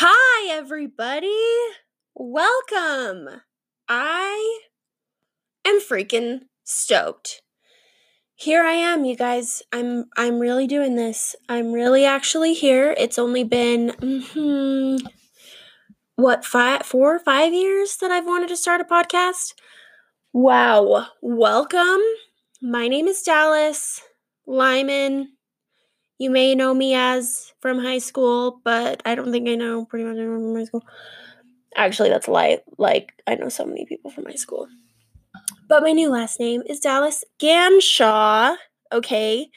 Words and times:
Hi, 0.00 0.48
everybody. 0.52 1.34
Welcome. 2.14 3.42
I 3.88 4.60
am 5.66 5.80
freaking 5.80 6.42
stoked. 6.62 7.42
Here 8.36 8.62
I 8.62 8.74
am, 8.74 9.04
you 9.04 9.16
guys. 9.16 9.60
I'm 9.72 10.04
I'm 10.16 10.38
really 10.38 10.68
doing 10.68 10.94
this. 10.94 11.34
I'm 11.48 11.72
really 11.72 12.04
actually 12.04 12.54
here. 12.54 12.94
It's 12.96 13.18
only 13.18 13.42
been 13.42 13.88
mm-hmm, 13.88 15.04
what 16.14 16.44
five, 16.44 16.86
four, 16.86 17.16
or 17.16 17.18
five 17.18 17.52
years 17.52 17.96
that 17.96 18.12
I've 18.12 18.24
wanted 18.24 18.50
to 18.50 18.56
start 18.56 18.80
a 18.80 18.84
podcast. 18.84 19.54
Wow. 20.32 21.08
Welcome. 21.20 22.02
My 22.62 22.86
name 22.86 23.08
is 23.08 23.22
Dallas 23.22 24.00
Lyman. 24.46 25.37
You 26.18 26.30
may 26.30 26.56
know 26.56 26.74
me 26.74 26.94
as 26.94 27.52
from 27.60 27.78
high 27.78 27.98
school, 27.98 28.60
but 28.64 29.00
I 29.04 29.14
don't 29.14 29.30
think 29.30 29.48
I 29.48 29.54
know 29.54 29.84
pretty 29.84 30.04
much 30.04 30.16
anyone 30.16 30.40
from 30.40 30.56
high 30.56 30.64
school. 30.64 30.84
Actually, 31.76 32.08
that's 32.08 32.26
a 32.26 32.32
lie. 32.32 32.58
Like, 32.76 33.12
I 33.28 33.36
know 33.36 33.48
so 33.48 33.64
many 33.64 33.86
people 33.86 34.10
from 34.10 34.24
high 34.24 34.34
school. 34.34 34.66
But 35.68 35.84
my 35.84 35.92
new 35.92 36.10
last 36.10 36.40
name 36.40 36.62
is 36.66 36.80
Dallas 36.80 37.22
Ganshaw. 37.40 38.56
Okay. 38.92 39.48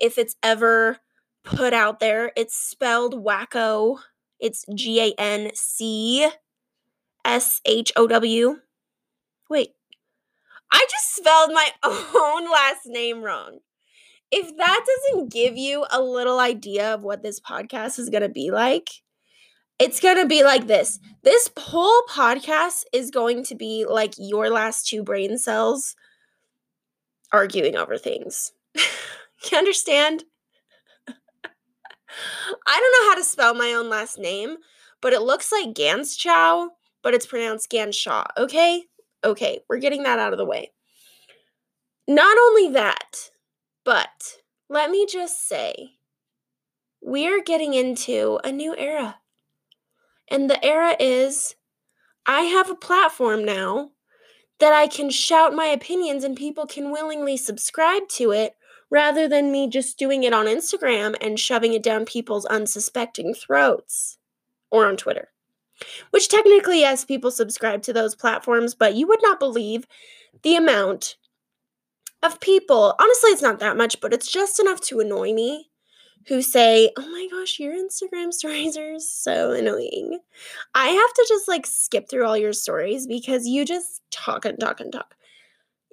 If 0.00 0.18
it's 0.18 0.36
ever 0.42 0.98
put 1.44 1.72
out 1.72 1.98
there, 1.98 2.32
it's 2.36 2.54
spelled 2.54 3.24
wacko. 3.24 3.98
It's 4.38 4.66
G 4.74 5.00
A 5.00 5.14
N 5.18 5.52
C 5.54 6.28
S 7.24 7.62
H 7.64 7.90
O 7.96 8.06
W. 8.06 8.56
Wait. 9.48 9.70
I 10.70 10.86
just 10.90 11.14
spelled 11.16 11.52
my 11.52 11.70
own 11.82 12.50
last 12.50 12.86
name 12.86 13.22
wrong 13.22 13.60
if 14.32 14.56
that 14.56 14.86
doesn't 14.86 15.30
give 15.30 15.58
you 15.58 15.84
a 15.90 16.00
little 16.00 16.40
idea 16.40 16.94
of 16.94 17.02
what 17.02 17.22
this 17.22 17.38
podcast 17.38 17.98
is 17.98 18.08
going 18.08 18.22
to 18.22 18.30
be 18.30 18.50
like, 18.50 18.88
it's 19.78 20.00
going 20.00 20.16
to 20.16 20.26
be 20.26 20.42
like 20.42 20.66
this. 20.66 20.98
This 21.22 21.50
whole 21.58 22.02
podcast 22.08 22.84
is 22.94 23.10
going 23.10 23.44
to 23.44 23.54
be 23.54 23.84
like 23.88 24.14
your 24.16 24.48
last 24.48 24.88
two 24.88 25.02
brain 25.02 25.36
cells 25.36 25.94
arguing 27.30 27.76
over 27.76 27.98
things. 27.98 28.52
you 28.74 29.58
understand? 29.58 30.24
I 32.66 32.80
don't 32.80 33.04
know 33.04 33.10
how 33.10 33.14
to 33.16 33.24
spell 33.24 33.54
my 33.54 33.72
own 33.72 33.90
last 33.90 34.18
name, 34.18 34.56
but 35.02 35.12
it 35.12 35.22
looks 35.22 35.52
like 35.52 35.74
Ganschow, 35.74 36.68
but 37.02 37.12
it's 37.12 37.26
pronounced 37.26 37.70
Ganshaw. 37.70 38.24
Okay? 38.38 38.84
Okay, 39.24 39.60
we're 39.68 39.78
getting 39.78 40.04
that 40.04 40.18
out 40.18 40.32
of 40.32 40.38
the 40.38 40.46
way. 40.46 40.72
Not 42.08 42.36
only 42.36 42.72
that, 42.72 43.30
but 43.84 44.38
let 44.68 44.90
me 44.90 45.06
just 45.06 45.48
say, 45.48 45.98
we're 47.00 47.42
getting 47.42 47.74
into 47.74 48.38
a 48.44 48.52
new 48.52 48.74
era. 48.76 49.16
And 50.28 50.48
the 50.48 50.64
era 50.64 50.96
is 50.98 51.56
I 52.26 52.42
have 52.42 52.70
a 52.70 52.76
platform 52.76 53.44
now 53.44 53.90
that 54.60 54.72
I 54.72 54.86
can 54.86 55.10
shout 55.10 55.54
my 55.54 55.66
opinions 55.66 56.22
and 56.22 56.36
people 56.36 56.66
can 56.66 56.92
willingly 56.92 57.36
subscribe 57.36 58.08
to 58.10 58.30
it 58.30 58.54
rather 58.90 59.26
than 59.26 59.50
me 59.50 59.68
just 59.68 59.98
doing 59.98 60.22
it 60.22 60.32
on 60.32 60.46
Instagram 60.46 61.16
and 61.20 61.40
shoving 61.40 61.72
it 61.72 61.82
down 61.82 62.04
people's 62.04 62.46
unsuspecting 62.46 63.34
throats 63.34 64.18
or 64.70 64.86
on 64.86 64.96
Twitter. 64.96 65.30
Which 66.10 66.28
technically, 66.28 66.80
yes, 66.80 67.04
people 67.04 67.32
subscribe 67.32 67.82
to 67.82 67.92
those 67.92 68.14
platforms, 68.14 68.74
but 68.74 68.94
you 68.94 69.08
would 69.08 69.20
not 69.22 69.40
believe 69.40 69.86
the 70.42 70.54
amount 70.54 71.16
of 72.22 72.40
people, 72.40 72.94
honestly, 72.98 73.30
it's 73.30 73.42
not 73.42 73.58
that 73.60 73.76
much, 73.76 74.00
but 74.00 74.12
it's 74.12 74.30
just 74.30 74.60
enough 74.60 74.80
to 74.82 75.00
annoy 75.00 75.32
me 75.32 75.70
who 76.28 76.40
say, 76.40 76.90
Oh 76.96 77.08
my 77.08 77.28
gosh, 77.30 77.58
your 77.58 77.74
Instagram 77.74 78.32
stories 78.32 78.76
are 78.76 78.98
so 78.98 79.52
annoying. 79.52 80.20
I 80.74 80.88
have 80.88 81.12
to 81.14 81.26
just 81.28 81.48
like 81.48 81.66
skip 81.66 82.08
through 82.08 82.26
all 82.26 82.36
your 82.36 82.52
stories 82.52 83.06
because 83.06 83.46
you 83.46 83.64
just 83.64 84.02
talk 84.10 84.44
and 84.44 84.58
talk 84.58 84.80
and 84.80 84.92
talk. 84.92 85.14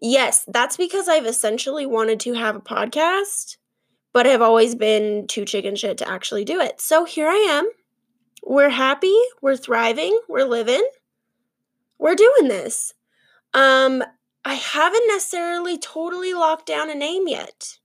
Yes, 0.01 0.45
that's 0.47 0.77
because 0.77 1.09
I've 1.09 1.25
essentially 1.25 1.85
wanted 1.85 2.19
to 2.21 2.33
have 2.33 2.55
a 2.55 2.61
podcast, 2.61 3.57
but 4.13 4.25
I've 4.25 4.41
always 4.41 4.75
been 4.75 5.27
too 5.27 5.43
chicken 5.45 5.75
shit 5.75 5.97
to 5.97 6.09
actually 6.09 6.45
do 6.45 6.59
it. 6.61 6.79
So 6.79 7.03
here 7.03 7.27
I 7.27 7.35
am. 7.35 7.69
We're 8.45 8.69
happy, 8.69 9.17
we're 9.41 9.57
thriving, 9.57 10.17
we're 10.29 10.45
living. 10.45 10.87
We're 11.97 12.15
doing 12.15 12.47
this. 12.47 12.93
Um 13.53 14.03
I 14.45 14.53
haven't 14.53 15.07
necessarily 15.07 15.77
totally 15.77 16.33
locked 16.33 16.65
down 16.65 16.89
a 16.89 16.95
name 16.95 17.27
yet. 17.27 17.77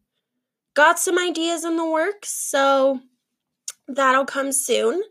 Got 0.74 0.98
some 0.98 1.18
ideas 1.18 1.64
in 1.64 1.76
the 1.76 1.88
works, 1.88 2.30
so 2.30 3.00
that'll 3.88 4.24
come 4.24 4.52
soon. 4.52 5.02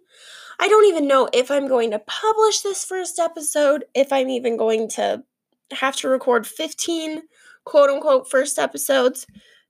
I 0.59 0.67
don't 0.67 0.85
even 0.85 1.07
know 1.07 1.29
if 1.33 1.51
I'm 1.51 1.67
going 1.67 1.91
to 1.91 1.99
publish 1.99 2.61
this 2.61 2.85
first 2.85 3.19
episode, 3.19 3.85
if 3.93 4.11
I'm 4.11 4.29
even 4.29 4.57
going 4.57 4.87
to 4.89 5.23
have 5.71 5.95
to 5.97 6.09
record 6.09 6.45
15 6.45 7.23
quote 7.65 7.89
unquote 7.89 8.29
first 8.29 8.59
episodes. 8.59 9.25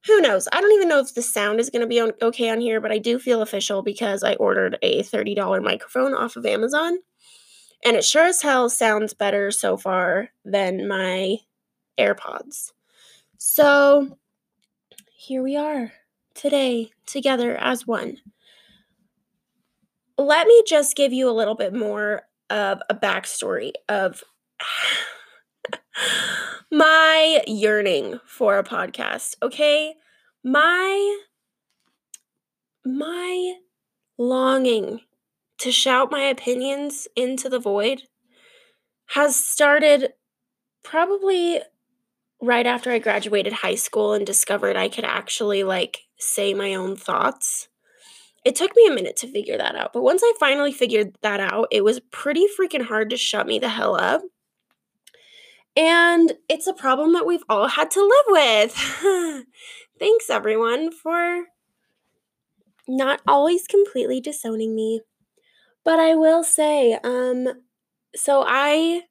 Who 0.06 0.20
knows? 0.20 0.50
I 0.52 0.60
don't 0.60 0.74
even 0.74 0.90
know 0.90 1.00
if 1.00 1.14
the 1.14 1.22
sound 1.22 1.60
is 1.60 1.70
going 1.70 1.82
to 1.82 1.88
be 1.88 2.00
on, 2.00 2.12
okay 2.22 2.50
on 2.50 2.60
here, 2.60 2.82
but 2.82 2.92
I 2.92 2.98
do 2.98 3.18
feel 3.20 3.42
official 3.42 3.82
because 3.82 4.22
I 4.24 4.34
ordered 4.36 4.78
a 4.82 5.02
$30 5.02 5.64
microphone 5.64 6.14
off 6.14 6.36
of 6.36 6.46
Amazon. 6.46 6.98
And 7.86 7.96
it 7.96 8.04
sure 8.04 8.26
as 8.26 8.42
hell 8.42 8.70
sounds 8.70 9.14
better 9.14 9.50
so 9.52 9.78
far 9.78 10.30
than 10.44 10.88
my 10.88 11.38
AirPods. 12.00 12.72
So 13.38 14.18
here 15.16 15.44
we 15.44 15.56
are 15.56 15.92
today 16.34 16.92
together 17.06 17.56
as 17.56 17.88
one. 17.88 18.18
Let 20.18 20.48
me 20.48 20.64
just 20.68 20.96
give 20.96 21.14
you 21.14 21.30
a 21.30 21.32
little 21.32 21.56
bit 21.56 21.74
more 21.74 22.24
of 22.50 22.82
a 22.90 22.96
backstory 22.96 23.72
of 23.90 24.24
my 26.72 27.42
yearning 27.48 28.20
for 28.26 28.58
a 28.58 28.64
podcast, 28.64 29.36
okay? 29.42 29.96
My 30.44 31.20
my 32.86 33.54
longing 34.18 35.02
to 35.60 35.72
shout 35.72 36.12
my 36.12 36.24
opinions 36.24 37.08
into 37.16 37.50
the 37.50 37.60
void 37.60 38.04
has 39.08 39.36
started 39.36 40.14
probably 40.84 41.62
right 42.44 42.68
after 42.68 42.92
I 42.92 43.00
graduated 43.00 43.54
high 43.54 43.76
school 43.76 44.14
and 44.14 44.26
discovered 44.26 44.76
I 44.76 44.90
could 44.90 45.06
actually 45.06 45.64
like 45.64 46.02
say 46.20 46.54
my 46.54 46.76
own 46.76 46.98
thoughts. 46.98 47.70
It 48.44 48.56
took 48.58 48.76
me 48.76 48.86
a 48.86 48.94
minute 48.94 49.16
to 49.18 49.32
figure 49.32 49.58
that 49.58 49.78
out, 49.78 49.94
but 49.94 50.04
once 50.04 50.22
I 50.24 50.34
finally 50.38 50.74
figured 50.74 51.16
that 51.22 51.40
out, 51.40 51.70
it 51.72 51.86
was 51.86 52.02
pretty 52.12 52.46
freaking 52.60 52.86
hard 52.86 53.10
to 53.12 53.18
shut 53.18 53.48
me 53.48 53.60
the 53.60 53.70
hell 53.70 53.96
up. 53.96 54.22
And 55.78 56.34
it's 56.50 56.68
a 56.68 56.74
problem 56.74 57.14
that 57.14 57.26
we've 57.26 57.46
all 57.48 57.70
had 57.70 57.90
to 57.92 58.02
live 58.02 58.26
with. 58.28 59.46
Thanks 60.00 60.30
everyone 60.30 60.92
for 60.92 61.46
not 62.86 63.22
always 63.26 63.66
completely 63.68 64.20
disowning 64.20 64.76
me. 64.76 65.02
But 65.86 66.00
I 66.00 66.16
will 66.16 66.44
say, 66.44 67.00
um, 67.06 67.48
so 68.14 68.44
I 68.46 69.04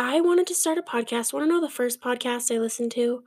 I 0.00 0.20
wanted 0.20 0.46
to 0.46 0.54
start 0.54 0.78
a 0.78 0.82
podcast. 0.82 1.32
Want 1.32 1.44
to 1.44 1.48
know 1.48 1.60
the 1.60 1.68
first 1.68 2.00
podcast 2.00 2.54
I 2.54 2.60
listened 2.60 2.92
to 2.92 3.24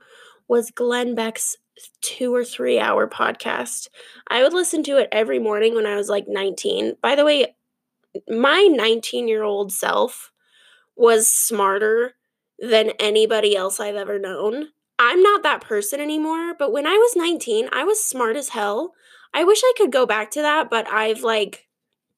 was 0.48 0.70
Glenn 0.70 1.14
Beck's 1.14 1.58
two 2.00 2.34
or 2.34 2.46
three 2.46 2.80
hour 2.80 3.06
podcast. 3.06 3.88
I 4.28 4.42
would 4.42 4.54
listen 4.54 4.82
to 4.84 4.96
it 4.96 5.10
every 5.12 5.38
morning 5.38 5.74
when 5.74 5.84
I 5.84 5.96
was 5.96 6.08
like 6.08 6.24
19. 6.28 6.94
By 7.02 7.14
the 7.14 7.26
way, 7.26 7.54
my 8.26 8.62
19 8.62 9.28
year 9.28 9.42
old 9.42 9.70
self 9.70 10.32
was 10.96 11.30
smarter 11.30 12.14
than 12.58 12.92
anybody 12.98 13.54
else 13.54 13.78
I've 13.78 13.94
ever 13.94 14.18
known. 14.18 14.68
I'm 14.98 15.22
not 15.22 15.42
that 15.42 15.60
person 15.60 16.00
anymore, 16.00 16.54
but 16.58 16.72
when 16.72 16.86
I 16.86 16.94
was 16.94 17.14
19, 17.14 17.68
I 17.70 17.84
was 17.84 18.02
smart 18.02 18.34
as 18.34 18.48
hell. 18.48 18.94
I 19.34 19.44
wish 19.44 19.60
I 19.62 19.74
could 19.76 19.92
go 19.92 20.06
back 20.06 20.30
to 20.30 20.40
that, 20.40 20.70
but 20.70 20.88
I've 20.90 21.22
like 21.22 21.68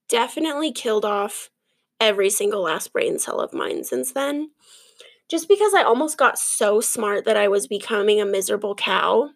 definitely 0.08 0.70
killed 0.70 1.04
off 1.04 1.50
every 2.04 2.30
single 2.30 2.62
last 2.62 2.92
brain 2.92 3.18
cell 3.18 3.40
of 3.40 3.52
mine 3.52 3.84
since 3.84 4.12
then. 4.12 4.50
Just 5.30 5.48
because 5.48 5.72
I 5.74 5.82
almost 5.82 6.18
got 6.18 6.38
so 6.38 6.80
smart 6.80 7.24
that 7.24 7.36
I 7.36 7.48
was 7.48 7.66
becoming 7.66 8.20
a 8.20 8.26
miserable 8.26 8.74
cow. 8.74 9.30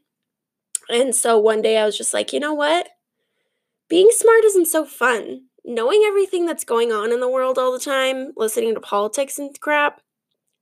And 0.91 1.15
so 1.15 1.39
one 1.39 1.63
day 1.63 1.79
I 1.79 1.87
was 1.87 1.97
just 1.97 2.13
like, 2.13 2.33
you 2.33 2.41
know 2.41 2.55
what? 2.55 2.89
Being 3.89 4.11
smart 4.11 4.45
isn't 4.45 4.67
so 4.67 4.85
fun. 4.85 5.43
Knowing 5.65 6.03
everything 6.07 6.47
that's 6.47 6.65
going 6.65 6.93
on 6.93 7.13
in 7.13 7.21
the 7.21 7.29
world 7.29 7.59
all 7.59 7.73
the 7.73 7.79
time, 7.79 8.33
listening 8.37 8.75
to 8.75 8.81
politics 8.81 9.39
and 9.39 9.59
crap, 9.61 10.01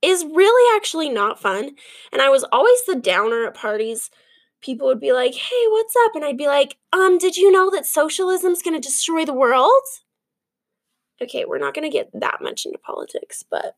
is 0.01 0.25
really 0.25 0.77
actually 0.77 1.09
not 1.09 1.39
fun. 1.39 1.71
And 2.11 2.21
I 2.21 2.29
was 2.29 2.45
always 2.51 2.85
the 2.85 2.95
downer 2.95 3.45
at 3.45 3.53
parties. 3.53 4.09
People 4.61 4.87
would 4.87 4.99
be 4.99 5.13
like, 5.13 5.33
hey, 5.33 5.65
what's 5.69 5.95
up? 6.05 6.15
And 6.15 6.23
I'd 6.23 6.37
be 6.37 6.47
like, 6.47 6.77
um, 6.93 7.17
did 7.17 7.37
you 7.37 7.51
know 7.51 7.69
that 7.71 7.85
socialism's 7.85 8.61
gonna 8.61 8.79
destroy 8.79 9.25
the 9.25 9.33
world? 9.33 9.83
Okay, 11.21 11.45
we're 11.45 11.57
not 11.57 11.73
going 11.73 11.89
to 11.89 11.95
get 11.95 12.09
that 12.13 12.41
much 12.41 12.65
into 12.65 12.77
politics, 12.77 13.43
but 13.49 13.75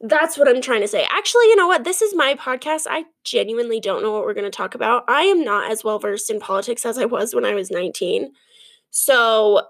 that's 0.00 0.38
what 0.38 0.48
I'm 0.48 0.60
trying 0.60 0.82
to 0.82 0.88
say. 0.88 1.06
Actually, 1.10 1.46
you 1.46 1.56
know 1.56 1.66
what? 1.66 1.84
This 1.84 2.02
is 2.02 2.14
my 2.14 2.34
podcast. 2.34 2.86
I 2.88 3.06
genuinely 3.24 3.80
don't 3.80 4.02
know 4.02 4.12
what 4.12 4.24
we're 4.24 4.34
going 4.34 4.44
to 4.44 4.56
talk 4.56 4.74
about. 4.74 5.04
I 5.08 5.22
am 5.22 5.42
not 5.42 5.70
as 5.70 5.82
well 5.82 5.98
versed 5.98 6.30
in 6.30 6.38
politics 6.38 6.86
as 6.86 6.98
I 6.98 7.04
was 7.04 7.34
when 7.34 7.44
I 7.44 7.54
was 7.54 7.70
19. 7.70 8.32
So 8.90 9.62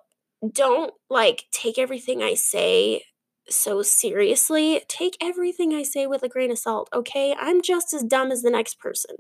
don't 0.52 0.92
like 1.08 1.46
take 1.50 1.78
everything 1.78 2.22
I 2.22 2.34
say 2.34 3.04
so 3.48 3.82
seriously. 3.82 4.82
Take 4.88 5.16
everything 5.20 5.72
I 5.72 5.82
say 5.82 6.06
with 6.06 6.22
a 6.22 6.28
grain 6.28 6.50
of 6.50 6.58
salt, 6.58 6.88
okay? 6.92 7.34
I'm 7.38 7.62
just 7.62 7.94
as 7.94 8.02
dumb 8.02 8.30
as 8.30 8.42
the 8.42 8.50
next 8.50 8.78
person, 8.78 9.16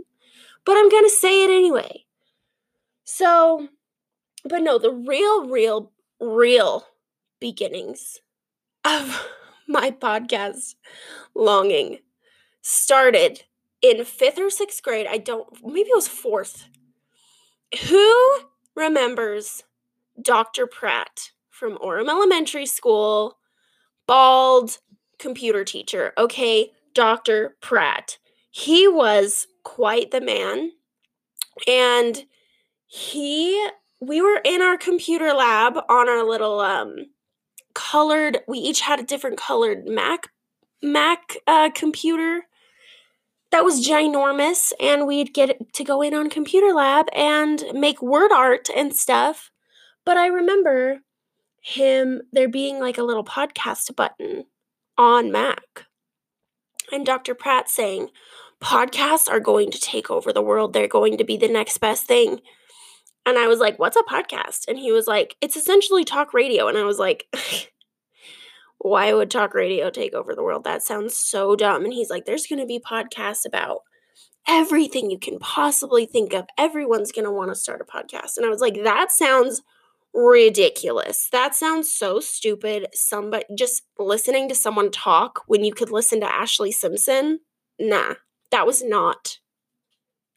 but 0.64 0.76
I'm 0.76 0.88
gonna 0.88 1.08
say 1.08 1.44
it 1.44 1.50
anyway. 1.50 2.04
So, 3.04 3.68
but 4.44 4.62
no, 4.62 4.78
the 4.78 4.92
real, 4.92 5.48
real, 5.48 5.92
real 6.20 6.84
beginnings 7.40 8.20
of 8.84 9.26
my 9.68 9.90
podcast 9.90 10.74
longing 11.34 11.98
started 12.62 13.44
in 13.82 14.04
fifth 14.04 14.38
or 14.38 14.50
sixth 14.50 14.82
grade. 14.82 15.06
I 15.08 15.18
don't, 15.18 15.46
maybe 15.64 15.90
it 15.90 15.96
was 15.96 16.08
fourth. 16.08 16.68
Who 17.88 18.38
remembers 18.74 19.62
Dr. 20.20 20.66
Pratt 20.66 21.30
from 21.50 21.78
Orem 21.78 22.08
Elementary 22.08 22.66
School? 22.66 23.38
Bald 24.06 24.78
computer 25.18 25.64
teacher. 25.64 26.12
Okay, 26.16 26.70
Dr. 26.94 27.56
Pratt. 27.60 28.18
He 28.50 28.88
was 28.88 29.46
quite 29.64 30.10
the 30.10 30.20
man. 30.20 30.72
And 31.66 32.24
he, 32.86 33.68
we 34.00 34.22
were 34.22 34.40
in 34.44 34.62
our 34.62 34.78
computer 34.78 35.32
lab 35.34 35.76
on 35.88 36.08
our 36.08 36.24
little, 36.24 36.60
um, 36.60 37.06
colored, 37.78 38.38
we 38.48 38.58
each 38.58 38.80
had 38.80 38.98
a 38.98 39.04
different 39.04 39.38
colored 39.38 39.86
Mac, 39.86 40.26
Mac, 40.82 41.36
uh, 41.46 41.70
computer 41.74 42.42
that 43.52 43.64
was 43.64 43.86
ginormous 43.86 44.72
and 44.80 45.06
we'd 45.06 45.32
get 45.32 45.72
to 45.74 45.84
go 45.84 46.02
in 46.02 46.12
on 46.12 46.28
computer 46.28 46.74
lab 46.74 47.06
and 47.14 47.64
make 47.72 48.02
word 48.02 48.32
art 48.32 48.68
and 48.76 48.94
stuff. 48.94 49.50
But 50.04 50.16
i 50.16 50.26
remember 50.26 51.00
him 51.60 52.22
there 52.32 52.48
being 52.48 52.80
like 52.80 52.98
a 52.98 53.02
little 53.02 53.24
podcast 53.24 53.94
button 53.94 54.44
on 54.96 55.30
mac 55.30 55.84
and 56.90 57.04
dr 57.04 57.34
pratt 57.34 57.68
saying 57.68 58.08
podcasts 58.60 59.28
are 59.28 59.40
going 59.40 59.70
to 59.70 59.80
take 59.80 60.10
over 60.10 60.32
the 60.32 60.42
world. 60.42 60.72
They're 60.72 60.88
going 60.88 61.16
to 61.18 61.24
be 61.24 61.36
the 61.36 61.48
next 61.48 61.78
best 61.78 62.06
thing 62.06 62.40
and 63.28 63.38
i 63.38 63.46
was 63.46 63.60
like 63.60 63.78
what's 63.78 63.96
a 63.96 64.02
podcast 64.02 64.66
and 64.66 64.78
he 64.78 64.90
was 64.90 65.06
like 65.06 65.36
it's 65.40 65.56
essentially 65.56 66.04
talk 66.04 66.34
radio 66.34 66.66
and 66.68 66.76
i 66.76 66.84
was 66.84 66.98
like 66.98 67.26
why 68.78 69.12
would 69.12 69.30
talk 69.30 69.54
radio 69.54 69.90
take 69.90 70.14
over 70.14 70.34
the 70.34 70.42
world? 70.42 70.64
That 70.64 70.82
sounds 70.82 71.16
so 71.16 71.56
dumb. 71.56 71.84
And 71.84 71.92
he's 71.92 72.10
like, 72.10 72.24
there's 72.24 72.46
going 72.46 72.60
to 72.60 72.66
be 72.66 72.78
podcasts 72.78 73.44
about 73.44 73.80
everything 74.46 75.10
you 75.10 75.18
can 75.18 75.38
possibly 75.38 76.06
think 76.06 76.32
of. 76.32 76.46
Everyone's 76.56 77.12
going 77.12 77.24
to 77.24 77.30
want 77.30 77.50
to 77.50 77.56
start 77.56 77.82
a 77.82 77.84
podcast. 77.84 78.36
And 78.36 78.46
I 78.46 78.48
was 78.48 78.60
like, 78.60 78.82
that 78.84 79.10
sounds 79.10 79.62
ridiculous. 80.14 81.28
That 81.32 81.54
sounds 81.54 81.92
so 81.92 82.20
stupid. 82.20 82.86
Somebody 82.94 83.44
just 83.56 83.82
listening 83.98 84.48
to 84.48 84.54
someone 84.54 84.90
talk 84.90 85.42
when 85.46 85.64
you 85.64 85.74
could 85.74 85.90
listen 85.90 86.20
to 86.20 86.26
Ashlee 86.26 86.72
Simpson. 86.72 87.40
Nah, 87.80 88.14
that 88.52 88.66
was 88.66 88.82
not 88.82 89.38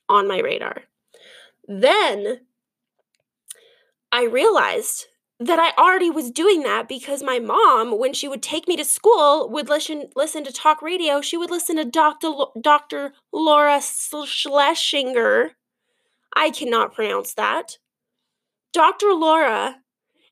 on 0.10 0.28
my 0.28 0.40
radar. 0.40 0.84
Then 1.68 2.42
I 4.12 4.26
realized 4.26 5.06
that 5.40 5.58
I 5.58 5.72
already 5.82 6.10
was 6.12 6.30
doing 6.30 6.62
that 6.64 6.88
because 6.88 7.24
my 7.24 7.40
mom, 7.40 7.98
when 7.98 8.14
she 8.14 8.28
would 8.28 8.44
take 8.44 8.68
me 8.68 8.76
to 8.78 8.86
school, 8.86 9.50
would 9.50 9.70
listen 9.70 10.10
listen 10.16 10.44
to 10.44 10.54
talk 10.54 10.82
radio. 10.82 11.20
She 11.22 11.38
would 11.38 11.50
listen 11.50 11.78
to 11.78 11.86
Dr. 11.86 12.32
Dr. 12.62 13.14
Laura 13.34 13.82
Schlesinger. 13.82 15.52
I 16.36 16.52
cannot 16.52 16.94
pronounce 16.94 17.34
that. 17.34 17.78
Dr. 18.74 19.14
Laura, 19.14 19.78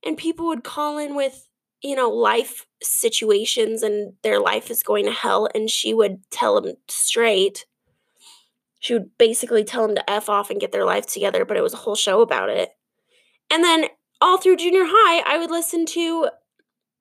and 0.05 0.17
people 0.17 0.45
would 0.47 0.63
call 0.63 0.97
in 0.97 1.15
with, 1.15 1.49
you 1.81 1.95
know, 1.95 2.09
life 2.09 2.67
situations 2.81 3.83
and 3.83 4.13
their 4.23 4.39
life 4.39 4.69
is 4.69 4.83
going 4.83 5.05
to 5.05 5.11
hell, 5.11 5.49
and 5.55 5.69
she 5.69 5.93
would 5.93 6.21
tell 6.29 6.61
them 6.61 6.75
straight. 6.87 7.65
She 8.79 8.93
would 8.93 9.17
basically 9.17 9.63
tell 9.63 9.87
them 9.87 9.95
to 9.95 10.09
F 10.09 10.29
off 10.29 10.49
and 10.49 10.61
get 10.61 10.71
their 10.71 10.85
life 10.85 11.05
together, 11.05 11.43
but 11.43 11.57
it 11.57 11.63
was 11.63 11.73
a 11.73 11.77
whole 11.77 11.95
show 11.95 12.21
about 12.21 12.49
it. 12.49 12.69
And 13.51 13.63
then 13.63 13.85
all 14.21 14.37
through 14.37 14.57
junior 14.57 14.83
high, 14.85 15.23
I 15.25 15.37
would 15.37 15.51
listen 15.51 15.85
to 15.87 16.29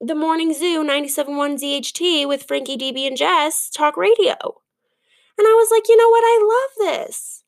the 0.01 0.15
Morning 0.15 0.55
Zoo 0.55 0.85
97.1 0.85 1.61
ZHT 1.61 2.29
with 2.29 2.45
Frankie, 2.45 2.77
DB, 2.77 3.07
and 3.07 3.17
Jess 3.17 3.69
talk 3.69 3.97
radio. 3.97 4.35
And 5.37 5.47
I 5.47 5.55
was 5.55 5.71
like, 5.71 5.89
you 5.89 5.97
know 5.97 6.09
what? 6.09 6.25
I 6.25 6.69
love 6.81 6.95
this. 6.95 7.45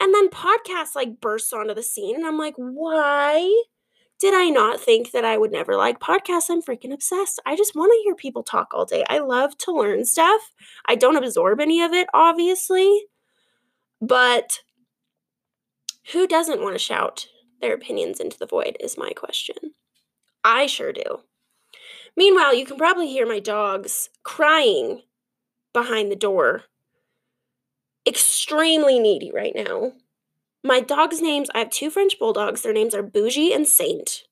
And 0.00 0.12
then 0.14 0.30
podcasts 0.30 0.96
like 0.96 1.20
burst 1.20 1.52
onto 1.52 1.74
the 1.74 1.82
scene. 1.82 2.16
And 2.16 2.26
I'm 2.26 2.38
like, 2.38 2.54
why 2.56 3.62
did 4.18 4.34
I 4.34 4.50
not 4.50 4.80
think 4.80 5.12
that 5.12 5.24
I 5.24 5.36
would 5.36 5.52
never 5.52 5.76
like 5.76 6.00
podcasts? 6.00 6.50
I'm 6.50 6.62
freaking 6.62 6.92
obsessed. 6.92 7.40
I 7.46 7.56
just 7.56 7.74
want 7.74 7.92
to 7.92 8.02
hear 8.04 8.14
people 8.14 8.42
talk 8.42 8.72
all 8.72 8.84
day. 8.84 9.04
I 9.08 9.18
love 9.18 9.56
to 9.58 9.72
learn 9.72 10.04
stuff. 10.04 10.52
I 10.86 10.94
don't 10.94 11.16
absorb 11.16 11.60
any 11.60 11.82
of 11.82 11.92
it, 11.92 12.08
obviously. 12.12 13.04
But 14.00 14.60
who 16.12 16.26
doesn't 16.26 16.60
want 16.60 16.74
to 16.74 16.78
shout 16.78 17.26
their 17.62 17.74
opinions 17.74 18.20
into 18.20 18.38
the 18.38 18.46
void, 18.46 18.76
is 18.78 18.98
my 18.98 19.12
question. 19.12 19.56
I 20.44 20.66
sure 20.66 20.92
do. 20.92 21.20
Meanwhile, 22.16 22.54
you 22.54 22.66
can 22.66 22.76
probably 22.76 23.08
hear 23.08 23.26
my 23.26 23.38
dogs 23.38 24.10
crying 24.22 25.02
behind 25.72 26.10
the 26.10 26.16
door. 26.16 26.64
Extremely 28.06 28.98
needy 28.98 29.30
right 29.32 29.54
now. 29.54 29.92
My 30.64 30.80
dog's 30.80 31.22
names, 31.22 31.48
I 31.54 31.60
have 31.60 31.70
two 31.70 31.90
French 31.90 32.18
bulldogs. 32.18 32.62
Their 32.62 32.72
names 32.72 32.94
are 32.94 33.02
Bougie 33.02 33.52
and 33.52 33.66
Saint. 33.66 34.24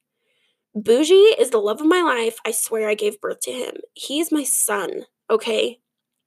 Bougie 0.74 1.34
is 1.38 1.50
the 1.50 1.58
love 1.58 1.80
of 1.80 1.86
my 1.86 2.02
life. 2.02 2.38
I 2.44 2.52
swear 2.52 2.88
I 2.88 2.94
gave 2.94 3.20
birth 3.20 3.40
to 3.42 3.52
him. 3.52 3.76
He 3.94 4.20
is 4.20 4.30
my 4.30 4.44
son, 4.44 5.06
okay? 5.28 5.80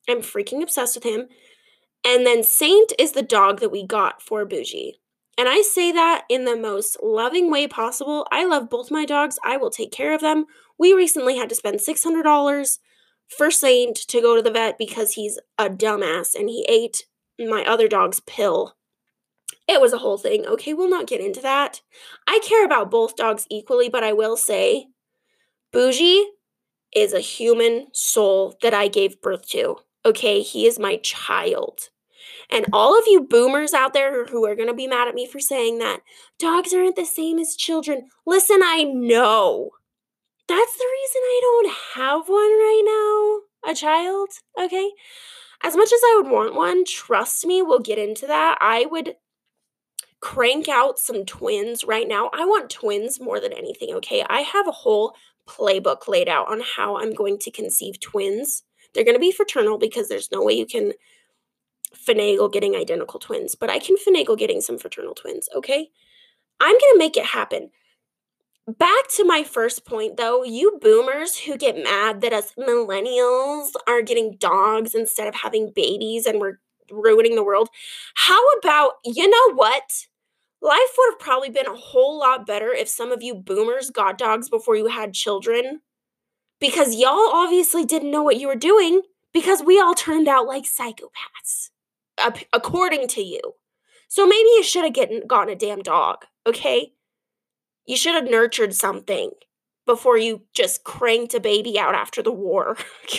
I'm 0.10 0.20
freaking 0.20 0.62
obsessed 0.62 0.96
with 0.96 1.06
him. 1.06 1.28
And 2.06 2.26
then 2.26 2.44
Saint 2.44 2.92
is 3.00 3.14
the 3.14 3.22
dog 3.22 3.62
that 3.62 3.72
we 3.72 3.88
got 3.88 4.22
for 4.22 4.44
Bougie. 4.46 5.00
And 5.38 5.50
I 5.50 5.62
say 5.62 5.92
that 5.92 6.26
in 6.30 6.46
the 6.46 6.56
most 6.56 6.98
loving 7.02 7.50
way 7.50 7.68
possible. 7.68 8.28
I 8.32 8.46
love 8.46 8.70
both 8.70 8.92
my 8.92 9.06
dogs. 9.06 9.40
I 9.44 9.58
will 9.58 9.72
take 9.72 9.92
care 9.92 10.14
of 10.14 10.22
them. 10.22 10.46
We 10.78 10.94
recently 10.94 11.38
had 11.38 11.50
to 11.50 11.56
spend 11.56 11.80
$600 11.80 12.78
for 13.28 13.50
Saint 13.50 13.96
to 13.96 14.22
go 14.22 14.36
to 14.36 14.42
the 14.42 14.52
vet 14.52 14.78
because 14.78 15.14
he's 15.14 15.40
a 15.58 15.70
dumbass 15.70 16.36
and 16.36 16.50
he 16.50 16.66
ate 16.70 17.06
my 17.40 17.64
other 17.66 17.88
dog's 17.88 18.20
pill. 18.20 18.76
It 19.68 19.82
was 19.82 19.94
a 19.94 20.00
whole 20.00 20.18
thing. 20.18 20.46
Okay, 20.46 20.74
we'll 20.74 20.90
not 20.90 21.08
get 21.08 21.22
into 21.22 21.42
that. 21.42 21.82
I 22.28 22.40
care 22.44 22.66
about 22.66 22.92
both 22.92 23.16
dogs 23.16 23.48
equally, 23.50 23.90
but 23.90 24.04
I 24.04 24.14
will 24.14 24.38
say 24.38 24.88
Bougie 25.72 26.26
is 26.94 27.14
a 27.14 27.20
human 27.20 27.88
soul 27.94 28.58
that 28.62 28.74
I 28.74 28.88
gave 28.88 29.22
birth 29.22 29.48
to. 29.50 29.78
Okay, 30.06 30.42
he 30.42 30.68
is 30.68 30.78
my 30.78 30.98
child. 30.98 31.90
And 32.54 32.68
all 32.72 32.98
of 32.98 33.06
you 33.08 33.22
boomers 33.22 33.74
out 33.74 33.94
there 33.94 34.28
who 34.28 34.46
are 34.46 34.56
going 34.56 34.68
to 34.68 34.76
be 34.76 34.86
mad 34.86 35.08
at 35.08 35.16
me 35.16 35.26
for 35.26 35.40
saying 35.40 35.80
that 35.80 36.02
dogs 36.38 36.72
aren't 36.72 36.96
the 36.96 37.04
same 37.04 37.40
as 37.40 37.56
children, 37.56 38.10
listen, 38.28 38.62
I 38.64 38.84
know. 38.84 39.72
That's 40.48 40.78
the 40.78 40.86
reason 40.86 41.22
I 41.24 41.40
don't 41.42 41.74
have 41.96 42.30
one 42.30 42.38
right 42.38 43.42
now, 43.66 43.72
a 43.72 43.74
child, 43.74 44.30
okay? 44.62 44.92
As 45.64 45.76
much 45.76 45.92
as 45.92 46.00
I 46.04 46.22
would 46.22 46.32
want 46.32 46.54
one, 46.54 46.86
trust 46.86 47.44
me, 47.44 47.64
we'll 47.64 47.80
get 47.80 47.98
into 47.98 48.28
that. 48.28 48.60
I 48.62 48.86
would 48.86 49.16
crank 50.20 50.70
out 50.70 51.00
some 51.00 51.26
twins 51.26 51.84
right 51.84 52.08
now. 52.08 52.30
I 52.34 52.46
want 52.46 52.70
twins 52.70 53.20
more 53.20 53.40
than 53.40 53.54
anything, 53.54 53.96
okay? 53.96 54.24
I 54.30 54.42
have 54.42 54.68
a 54.68 54.72
whole 54.72 55.16
playbook 55.48 56.08
laid 56.08 56.30
out 56.30 56.52
on 56.52 56.62
how 56.76 56.98
I'm 56.98 57.16
going 57.16 57.40
to 57.40 57.52
conceive 57.52 58.00
twins. 58.00 58.64
They're 58.94 59.04
going 59.04 59.16
to 59.16 59.20
be 59.20 59.32
fraternal 59.32 59.80
because 59.80 60.08
there's 60.08 60.32
no 60.32 60.44
way 60.44 60.54
you 60.54 60.68
can 60.68 60.94
finagle 61.96 62.52
getting 62.52 62.76
identical 62.76 63.20
twins, 63.20 63.56
but 63.56 63.70
I 63.70 63.80
can 63.80 63.96
finagle 63.96 64.38
getting 64.38 64.62
some 64.62 64.78
fraternal 64.78 65.14
twins, 65.14 65.50
okay? 65.56 65.90
I'm 66.60 66.76
gonna 66.76 66.98
make 66.98 67.18
it 67.18 67.26
happen. 67.26 67.70
Back 68.68 69.10
to 69.16 69.26
my 69.26 69.44
first 69.44 69.86
point 69.86 70.18
though, 70.18 70.44
you 70.44 70.80
boomers 70.82 71.38
who 71.38 71.58
get 71.58 71.76
mad 71.76 72.22
that 72.22 72.34
us 72.34 72.54
millennials 72.58 73.72
are 73.88 74.02
getting 74.02 74.38
dogs 74.38 74.96
instead 74.96 75.28
of 75.28 75.36
having 75.36 75.72
babies 75.76 76.26
and 76.26 76.40
we're 76.40 76.60
ruining 76.90 77.36
the 77.36 77.44
world. 77.44 77.70
How 78.16 78.46
about, 78.60 78.94
you 79.04 79.30
know 79.30 79.54
what? 79.56 80.08
Life 80.62 80.80
would 80.98 81.12
have 81.12 81.20
probably 81.20 81.50
been 81.50 81.68
a 81.68 81.76
whole 81.76 82.20
lot 82.20 82.48
better 82.48 82.72
if 82.72 82.88
some 82.88 83.12
of 83.12 83.22
you 83.22 83.36
boomers 83.36 83.90
got 83.90 84.18
dogs 84.18 84.50
before 84.50 84.78
you 84.78 84.88
had 84.88 85.14
children. 85.14 85.82
Because 86.62 86.96
y'all 86.96 87.32
obviously 87.34 87.84
didn't 87.84 88.12
know 88.12 88.24
what 88.24 88.40
you 88.40 88.48
were 88.48 88.56
doing 88.56 89.02
because 89.34 89.62
we 89.62 89.82
all 89.82 89.94
turned 89.94 90.30
out 90.30 90.48
like 90.48 90.64
psychopaths 90.64 91.72
according 92.52 93.08
to 93.10 93.22
you. 93.22 93.40
So 94.08 94.26
maybe 94.26 94.50
you 94.56 94.64
should 94.64 94.84
have 94.84 94.94
gotten 94.94 95.28
gotten 95.28 95.54
a 95.54 95.56
damn 95.56 95.82
dog, 95.82 96.26
okay? 96.46 96.94
You 97.86 97.98
should 97.98 98.16
have 98.16 98.30
nurtured 98.30 98.76
something 98.76 99.32
before 99.86 100.18
you 100.18 100.44
just 100.54 100.84
cranked 100.84 101.34
a 101.34 101.40
baby 101.40 101.78
out 101.80 101.96
after 101.96 102.22
the 102.22 102.32
war. 102.32 102.78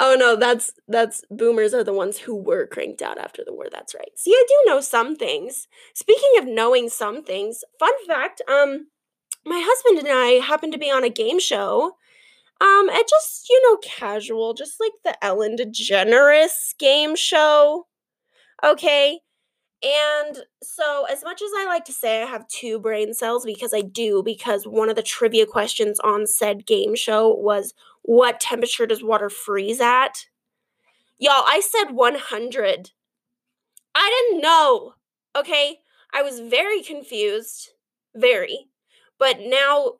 Oh 0.00 0.16
no, 0.18 0.36
that's 0.36 0.72
that's 0.88 1.22
boomers 1.30 1.72
are 1.72 1.84
the 1.84 1.92
ones 1.92 2.18
who 2.18 2.34
were 2.34 2.66
cranked 2.66 3.00
out 3.00 3.18
after 3.18 3.42
the 3.46 3.54
war. 3.54 3.66
That's 3.70 3.94
right. 3.94 4.10
See, 4.16 4.32
I 4.32 4.44
do 4.48 4.70
know 4.70 4.80
some 4.80 5.14
things. 5.14 5.68
Speaking 5.94 6.32
of 6.38 6.46
knowing 6.46 6.88
some 6.88 7.22
things, 7.22 7.62
fun 7.78 7.92
fact, 8.06 8.42
um 8.48 8.88
my 9.46 9.62
husband 9.64 9.98
and 9.98 10.08
I 10.08 10.44
happened 10.44 10.72
to 10.72 10.78
be 10.78 10.90
on 10.90 11.04
a 11.04 11.08
game 11.10 11.38
show. 11.38 11.92
Um, 12.60 12.88
at 12.88 13.08
just, 13.08 13.48
you 13.50 13.60
know, 13.62 13.78
casual, 13.82 14.54
just 14.54 14.80
like 14.80 14.92
the 15.04 15.22
Ellen 15.24 15.56
DeGeneres 15.56 16.76
game 16.78 17.16
show. 17.16 17.86
Okay. 18.64 19.20
And 19.82 20.38
so, 20.62 21.04
as 21.10 21.22
much 21.22 21.42
as 21.42 21.50
I 21.58 21.66
like 21.66 21.84
to 21.86 21.92
say 21.92 22.22
I 22.22 22.26
have 22.26 22.48
two 22.48 22.78
brain 22.78 23.12
cells, 23.12 23.44
because 23.44 23.74
I 23.74 23.82
do, 23.82 24.22
because 24.24 24.66
one 24.66 24.88
of 24.88 24.96
the 24.96 25.02
trivia 25.02 25.44
questions 25.44 26.00
on 26.00 26.26
said 26.26 26.66
game 26.66 26.94
show 26.94 27.34
was 27.34 27.74
what 28.02 28.40
temperature 28.40 28.86
does 28.86 29.02
water 29.02 29.28
freeze 29.28 29.80
at? 29.80 30.26
Y'all, 31.18 31.44
I 31.46 31.60
said 31.60 31.92
100. 31.92 32.90
I 33.94 34.26
didn't 34.30 34.42
know. 34.42 34.94
Okay. 35.36 35.80
I 36.12 36.22
was 36.22 36.40
very 36.40 36.82
confused. 36.82 37.70
Very. 38.14 38.68
But 39.18 39.40
now, 39.40 39.94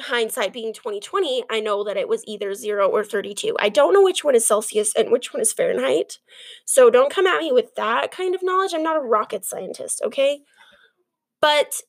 hindsight 0.00 0.52
being 0.52 0.72
2020, 0.72 1.44
I 1.50 1.60
know 1.60 1.84
that 1.84 1.96
it 1.96 2.08
was 2.08 2.24
either 2.26 2.54
0 2.54 2.88
or 2.88 3.04
32. 3.04 3.56
I 3.60 3.68
don't 3.68 3.92
know 3.92 4.02
which 4.02 4.24
one 4.24 4.34
is 4.34 4.46
Celsius 4.46 4.94
and 4.94 5.10
which 5.10 5.32
one 5.32 5.40
is 5.40 5.52
Fahrenheit. 5.52 6.18
So 6.64 6.90
don't 6.90 7.12
come 7.12 7.26
at 7.26 7.40
me 7.40 7.52
with 7.52 7.74
that 7.76 8.10
kind 8.10 8.34
of 8.34 8.42
knowledge. 8.42 8.72
I'm 8.74 8.82
not 8.82 8.96
a 8.96 9.00
rocket 9.00 9.44
scientist, 9.44 10.02
okay? 10.04 10.40
But 11.40 11.80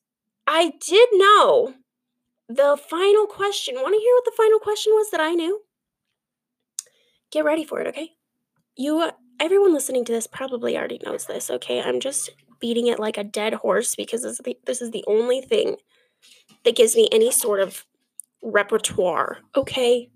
I 0.45 0.73
did 0.85 1.09
know 1.13 1.73
the 2.47 2.77
final 2.77 3.25
question. 3.25 3.75
Want 3.75 3.95
to 3.95 3.99
hear 3.99 4.15
what 4.15 4.25
the 4.25 4.33
final 4.37 4.59
question 4.59 4.93
was 4.93 5.09
that 5.11 5.19
I 5.19 5.33
knew? 5.33 5.61
Get 7.31 7.45
ready 7.45 7.63
for 7.63 7.79
it, 7.81 7.87
okay? 7.87 8.11
You 8.75 9.09
everyone 9.39 9.73
listening 9.73 10.05
to 10.05 10.13
this 10.13 10.27
probably 10.27 10.77
already 10.77 10.99
knows 11.03 11.25
this, 11.25 11.49
okay? 11.49 11.81
I'm 11.81 11.99
just 11.99 12.29
beating 12.59 12.87
it 12.87 12.99
like 12.99 13.17
a 13.17 13.23
dead 13.23 13.55
horse 13.55 13.95
because 13.95 14.21
this 14.21 14.33
is 14.33 14.41
the, 14.43 14.57
this 14.65 14.81
is 14.81 14.91
the 14.91 15.03
only 15.07 15.41
thing 15.41 15.77
that 16.63 16.75
gives 16.75 16.95
me 16.95 17.09
any 17.11 17.31
sort 17.31 17.59
of 17.59 17.85
repertoire. 18.45 19.39
Okay. 19.55 20.09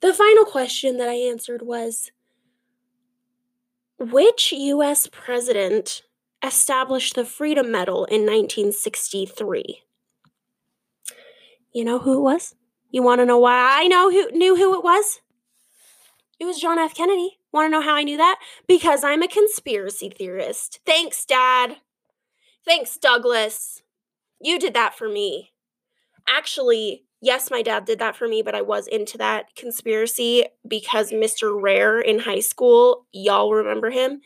The 0.00 0.12
final 0.12 0.44
question 0.44 0.98
that 0.98 1.08
I 1.08 1.14
answered 1.14 1.62
was 1.62 2.12
Which 3.98 4.52
US 4.52 5.08
president 5.10 6.02
established 6.44 7.14
the 7.14 7.24
Freedom 7.24 7.70
Medal 7.70 8.04
in 8.04 8.20
1963? 8.22 9.82
You 11.72 11.84
know 11.84 11.98
who 11.98 12.18
it 12.18 12.22
was? 12.22 12.54
You 12.90 13.02
want 13.02 13.20
to 13.20 13.26
know 13.26 13.38
why 13.38 13.80
I 13.82 13.88
know 13.88 14.10
who 14.10 14.30
knew 14.30 14.56
who 14.56 14.74
it 14.74 14.84
was? 14.84 15.20
It 16.38 16.44
was 16.44 16.60
John 16.60 16.78
F. 16.78 16.94
Kennedy. 16.94 17.38
Want 17.52 17.66
to 17.66 17.70
know 17.70 17.80
how 17.80 17.94
I 17.94 18.02
knew 18.02 18.16
that? 18.16 18.40
Because 18.68 19.02
I'm 19.02 19.22
a 19.22 19.28
conspiracy 19.28 20.10
theorist. 20.10 20.80
Thanks, 20.84 21.24
Dad. 21.24 21.76
Thanks, 22.64 22.96
Douglas. 22.96 23.82
You 24.40 24.58
did 24.58 24.74
that 24.74 24.96
for 24.96 25.08
me 25.08 25.54
actually, 26.28 27.03
yes, 27.24 27.50
my 27.50 27.62
dad 27.62 27.86
did 27.86 27.98
that 28.00 28.14
for 28.14 28.28
me, 28.28 28.42
but 28.42 28.54
I 28.54 28.60
was 28.60 28.86
into 28.86 29.16
that 29.18 29.56
conspiracy 29.56 30.44
because 30.68 31.10
Mr. 31.10 31.60
Rare 31.60 31.98
in 31.98 32.20
high 32.20 32.40
school, 32.40 33.06
y'all 33.12 33.52
remember 33.52 33.90
him? 33.90 34.20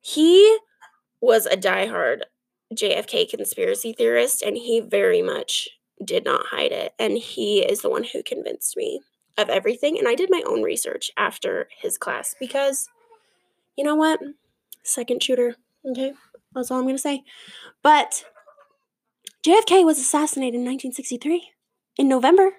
He 0.00 0.58
was 1.20 1.46
a 1.46 1.56
diehard 1.56 2.22
JFK 2.74 3.28
conspiracy 3.28 3.92
theorist, 3.92 4.42
and 4.42 4.56
he 4.56 4.80
very 4.80 5.22
much 5.22 5.68
did 6.04 6.24
not 6.24 6.46
hide 6.46 6.72
it. 6.72 6.94
And 6.98 7.16
he 7.16 7.60
is 7.60 7.82
the 7.82 7.90
one 7.90 8.04
who 8.04 8.24
convinced 8.24 8.76
me 8.76 9.00
of 9.38 9.48
everything. 9.48 9.96
And 9.96 10.08
I 10.08 10.16
did 10.16 10.28
my 10.30 10.42
own 10.44 10.62
research 10.62 11.12
after 11.16 11.68
his 11.80 11.96
class 11.96 12.34
because, 12.40 12.88
you 13.76 13.84
know 13.84 13.94
what? 13.94 14.20
Second 14.82 15.22
shooter. 15.22 15.54
Okay. 15.88 16.12
That's 16.54 16.70
all 16.70 16.78
I'm 16.78 16.84
going 16.84 16.96
to 16.96 17.00
say. 17.00 17.22
But 17.82 18.24
JFK 19.46 19.84
was 19.84 19.98
assassinated 19.98 20.54
in 20.54 20.66
1963 20.66 21.52
in 21.96 22.08
November. 22.08 22.52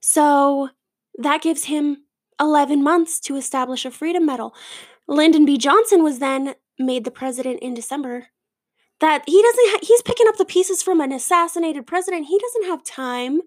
So 0.00 0.70
that 1.18 1.42
gives 1.42 1.64
him 1.64 2.04
11 2.40 2.82
months 2.82 3.20
to 3.20 3.36
establish 3.36 3.84
a 3.84 3.90
Freedom 3.90 4.24
Medal. 4.26 4.54
Lyndon 5.06 5.44
B. 5.44 5.58
Johnson 5.58 6.02
was 6.02 6.18
then 6.18 6.54
made 6.78 7.04
the 7.04 7.10
president 7.10 7.60
in 7.60 7.74
December. 7.74 8.28
That 9.00 9.22
he 9.26 9.42
doesn't, 9.42 9.70
ha- 9.70 9.78
he's 9.82 10.02
picking 10.02 10.28
up 10.28 10.36
the 10.36 10.44
pieces 10.44 10.82
from 10.82 11.00
an 11.00 11.12
assassinated 11.12 11.86
president. 11.86 12.26
He 12.26 12.38
doesn't 12.38 12.66
have 12.70 12.84
time. 12.84 13.40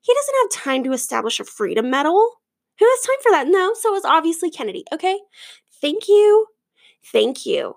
He 0.00 0.14
doesn't 0.14 0.34
have 0.42 0.64
time 0.64 0.84
to 0.84 0.92
establish 0.92 1.40
a 1.40 1.44
Freedom 1.44 1.88
Medal. 1.90 2.40
Who 2.78 2.86
has 2.86 3.00
time 3.02 3.22
for 3.22 3.30
that? 3.32 3.46
No, 3.48 3.74
so 3.74 3.90
it 3.90 3.92
was 3.92 4.04
obviously 4.04 4.50
Kennedy. 4.50 4.84
Okay. 4.92 5.18
Thank 5.80 6.08
you. 6.08 6.46
Thank 7.12 7.46
you. 7.46 7.74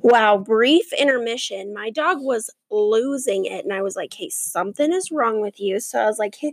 Wow, 0.00 0.38
brief 0.38 0.92
intermission. 0.92 1.74
My 1.74 1.90
dog 1.90 2.18
was 2.20 2.50
losing 2.70 3.46
it, 3.46 3.64
and 3.64 3.72
I 3.72 3.82
was 3.82 3.96
like, 3.96 4.14
hey, 4.14 4.28
something 4.30 4.92
is 4.92 5.10
wrong 5.10 5.40
with 5.40 5.58
you. 5.60 5.80
So 5.80 6.00
I 6.00 6.06
was 6.06 6.18
like, 6.18 6.36
hey, 6.36 6.52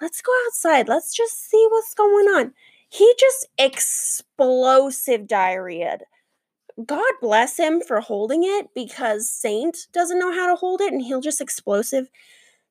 let's 0.00 0.20
go 0.20 0.32
outside. 0.46 0.88
Let's 0.88 1.14
just 1.14 1.50
see 1.50 1.66
what's 1.70 1.94
going 1.94 2.26
on. 2.26 2.52
He 2.90 3.12
just 3.18 3.48
explosive 3.58 5.26
diarrhea. 5.28 5.98
God 6.86 7.12
bless 7.20 7.58
him 7.58 7.80
for 7.80 8.00
holding 8.00 8.42
it 8.44 8.68
because 8.74 9.30
Saint 9.30 9.76
doesn't 9.92 10.18
know 10.18 10.32
how 10.32 10.48
to 10.48 10.56
hold 10.56 10.80
it, 10.80 10.92
and 10.92 11.02
he'll 11.02 11.20
just 11.20 11.40
explosive 11.40 12.08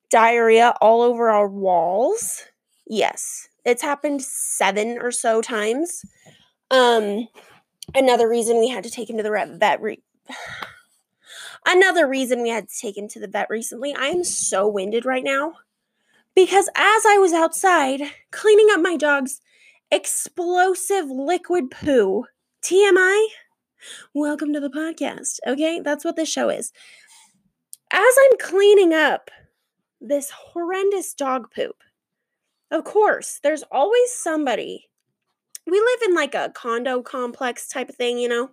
diarrhea 0.10 0.76
all 0.82 1.02
over 1.02 1.30
our 1.30 1.48
walls. 1.48 2.44
Yes, 2.88 3.48
it's 3.66 3.82
happened 3.82 4.22
seven 4.22 4.98
or 5.02 5.12
so 5.12 5.42
times. 5.42 6.04
Um, 6.72 7.28
another 7.96 8.28
reason 8.28 8.60
we 8.60 8.70
had 8.70 8.84
to 8.84 8.90
take 8.90 9.10
him 9.10 9.18
to 9.18 9.24
the 9.24 9.58
vet 9.60 9.82
re- 9.82 10.04
another 11.66 12.08
reason 12.08 12.42
we 12.42 12.50
had 12.50 12.68
to 12.68 12.80
take 12.80 12.98
him 12.98 13.08
to 13.08 13.20
the 13.20 13.28
vet 13.28 13.50
recently 13.50 13.94
i 13.96 14.08
am 14.08 14.24
so 14.24 14.68
winded 14.68 15.06
right 15.06 15.24
now 15.24 15.54
because 16.36 16.68
as 16.76 17.06
i 17.06 17.18
was 17.20 17.34
outside 17.34 18.02
cleaning 18.32 18.68
up 18.72 18.82
my 18.82 18.98
dog's 18.98 19.42
explosive 19.92 21.06
liquid 21.10 21.70
poo 21.70 22.26
tmi 22.62 23.26
welcome 24.14 24.54
to 24.54 24.60
the 24.60 24.70
podcast 24.70 25.40
okay? 25.46 25.82
That's 25.82 26.06
what 26.06 26.16
this 26.16 26.30
show 26.30 26.50
is. 26.50 26.72
As 27.92 28.16
i'm 28.18 28.38
cleaning 28.40 28.94
up 28.94 29.30
this 30.02 30.32
horrendous 30.32 31.14
dog 31.14 31.52
poop 31.54 31.76
of 32.72 32.84
course 32.84 33.40
there's 33.44 33.64
always 33.72 34.12
somebody 34.12 34.90
we 35.66 35.80
live 35.80 36.00
in 36.10 36.16
like 36.16 36.36
a 36.36 36.52
condo 36.54 37.02
complex 37.02 37.68
type 37.68 37.90
of 37.90 37.96
thing, 37.96 38.18
you 38.18 38.28
know? 38.28 38.50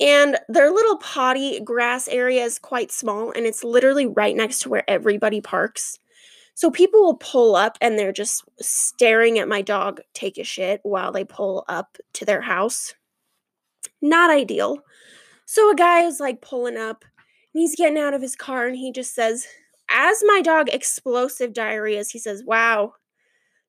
And 0.00 0.38
their 0.48 0.70
little 0.70 0.98
potty 0.98 1.60
grass 1.60 2.08
area 2.08 2.44
is 2.44 2.58
quite 2.58 2.90
small 2.90 3.30
and 3.30 3.46
it's 3.46 3.62
literally 3.62 4.06
right 4.06 4.34
next 4.34 4.60
to 4.60 4.68
where 4.68 4.88
everybody 4.88 5.40
parks. 5.40 5.98
So 6.54 6.70
people 6.70 7.02
will 7.02 7.16
pull 7.16 7.56
up 7.56 7.78
and 7.80 7.98
they're 7.98 8.12
just 8.12 8.44
staring 8.60 9.38
at 9.38 9.48
my 9.48 9.62
dog 9.62 10.00
take 10.12 10.38
a 10.38 10.44
shit 10.44 10.80
while 10.82 11.12
they 11.12 11.24
pull 11.24 11.64
up 11.68 11.96
to 12.14 12.24
their 12.24 12.40
house. 12.40 12.94
Not 14.00 14.30
ideal. 14.30 14.78
So 15.46 15.70
a 15.70 15.74
guy 15.74 16.02
is 16.02 16.20
like 16.20 16.40
pulling 16.40 16.76
up 16.76 17.04
and 17.52 17.60
he's 17.60 17.76
getting 17.76 17.98
out 17.98 18.14
of 18.14 18.22
his 18.22 18.36
car 18.36 18.66
and 18.66 18.76
he 18.76 18.92
just 18.92 19.14
says, 19.14 19.46
as 19.88 20.22
my 20.26 20.40
dog 20.42 20.68
explosive 20.68 21.52
diarrhea, 21.52 22.04
he 22.10 22.18
says, 22.18 22.42
Wow, 22.44 22.94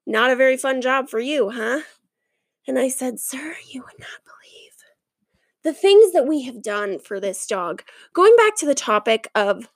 not 0.05 0.31
a 0.31 0.35
very 0.35 0.57
fun 0.57 0.81
job 0.81 1.09
for 1.09 1.19
you, 1.19 1.49
huh? 1.49 1.81
And 2.67 2.79
I 2.79 2.87
said, 2.87 3.19
Sir, 3.19 3.55
you 3.67 3.81
would 3.81 3.99
not 3.99 4.23
believe 4.23 4.71
the 5.65 5.73
things 5.73 6.13
that 6.13 6.27
we 6.27 6.43
have 6.43 6.61
done 6.61 6.99
for 6.99 7.19
this 7.19 7.45
dog. 7.47 7.83
Going 8.13 8.35
back 8.37 8.55
to 8.57 8.67
the 8.67 8.75
topic 8.75 9.27
of 9.33 9.67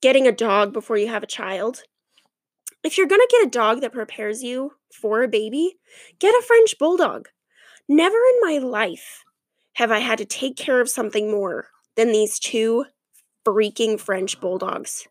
getting 0.00 0.26
a 0.26 0.32
dog 0.32 0.72
before 0.72 0.96
you 0.96 1.08
have 1.08 1.24
a 1.24 1.26
child, 1.26 1.82
if 2.84 2.96
you're 2.96 3.08
going 3.08 3.20
to 3.20 3.36
get 3.38 3.46
a 3.48 3.50
dog 3.50 3.80
that 3.80 3.92
prepares 3.92 4.44
you 4.44 4.74
for 4.92 5.22
a 5.22 5.28
baby, 5.28 5.78
get 6.20 6.34
a 6.34 6.44
French 6.46 6.78
bulldog. 6.78 7.28
Never 7.88 8.16
in 8.16 8.40
my 8.40 8.58
life 8.58 9.24
have 9.74 9.90
I 9.90 9.98
had 9.98 10.18
to 10.18 10.24
take 10.24 10.56
care 10.56 10.80
of 10.80 10.88
something 10.88 11.28
more 11.28 11.68
than 11.96 12.12
these 12.12 12.38
two 12.38 12.84
freaking 13.44 13.98
French 13.98 14.40
bulldogs. 14.40 15.08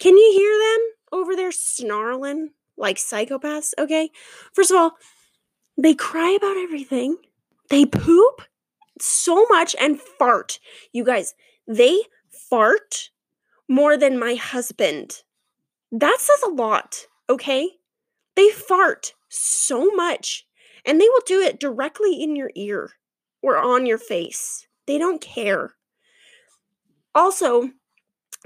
Can 0.00 0.16
you 0.16 0.32
hear 0.32 0.58
them 0.58 1.20
over 1.20 1.36
there 1.36 1.52
snarling 1.52 2.50
like 2.76 2.96
psychopaths? 2.96 3.72
Okay. 3.78 4.10
First 4.52 4.72
of 4.72 4.76
all, 4.76 4.92
they 5.76 5.94
cry 5.94 6.30
about 6.30 6.56
everything. 6.56 7.16
They 7.70 7.86
poop 7.86 8.42
so 9.00 9.46
much 9.50 9.74
and 9.80 10.00
fart. 10.00 10.58
You 10.92 11.04
guys, 11.04 11.34
they 11.66 12.02
fart 12.30 13.10
more 13.68 13.96
than 13.96 14.18
my 14.18 14.34
husband. 14.34 15.22
That 15.90 16.18
says 16.20 16.42
a 16.44 16.50
lot, 16.50 17.06
okay? 17.28 17.70
They 18.36 18.50
fart 18.50 19.14
so 19.28 19.90
much 19.90 20.46
and 20.84 21.00
they 21.00 21.08
will 21.08 21.22
do 21.26 21.40
it 21.40 21.60
directly 21.60 22.22
in 22.22 22.36
your 22.36 22.50
ear 22.54 22.92
or 23.42 23.58
on 23.58 23.86
your 23.86 23.98
face. 23.98 24.66
They 24.86 24.98
don't 24.98 25.20
care. 25.20 25.74
Also, 27.14 27.70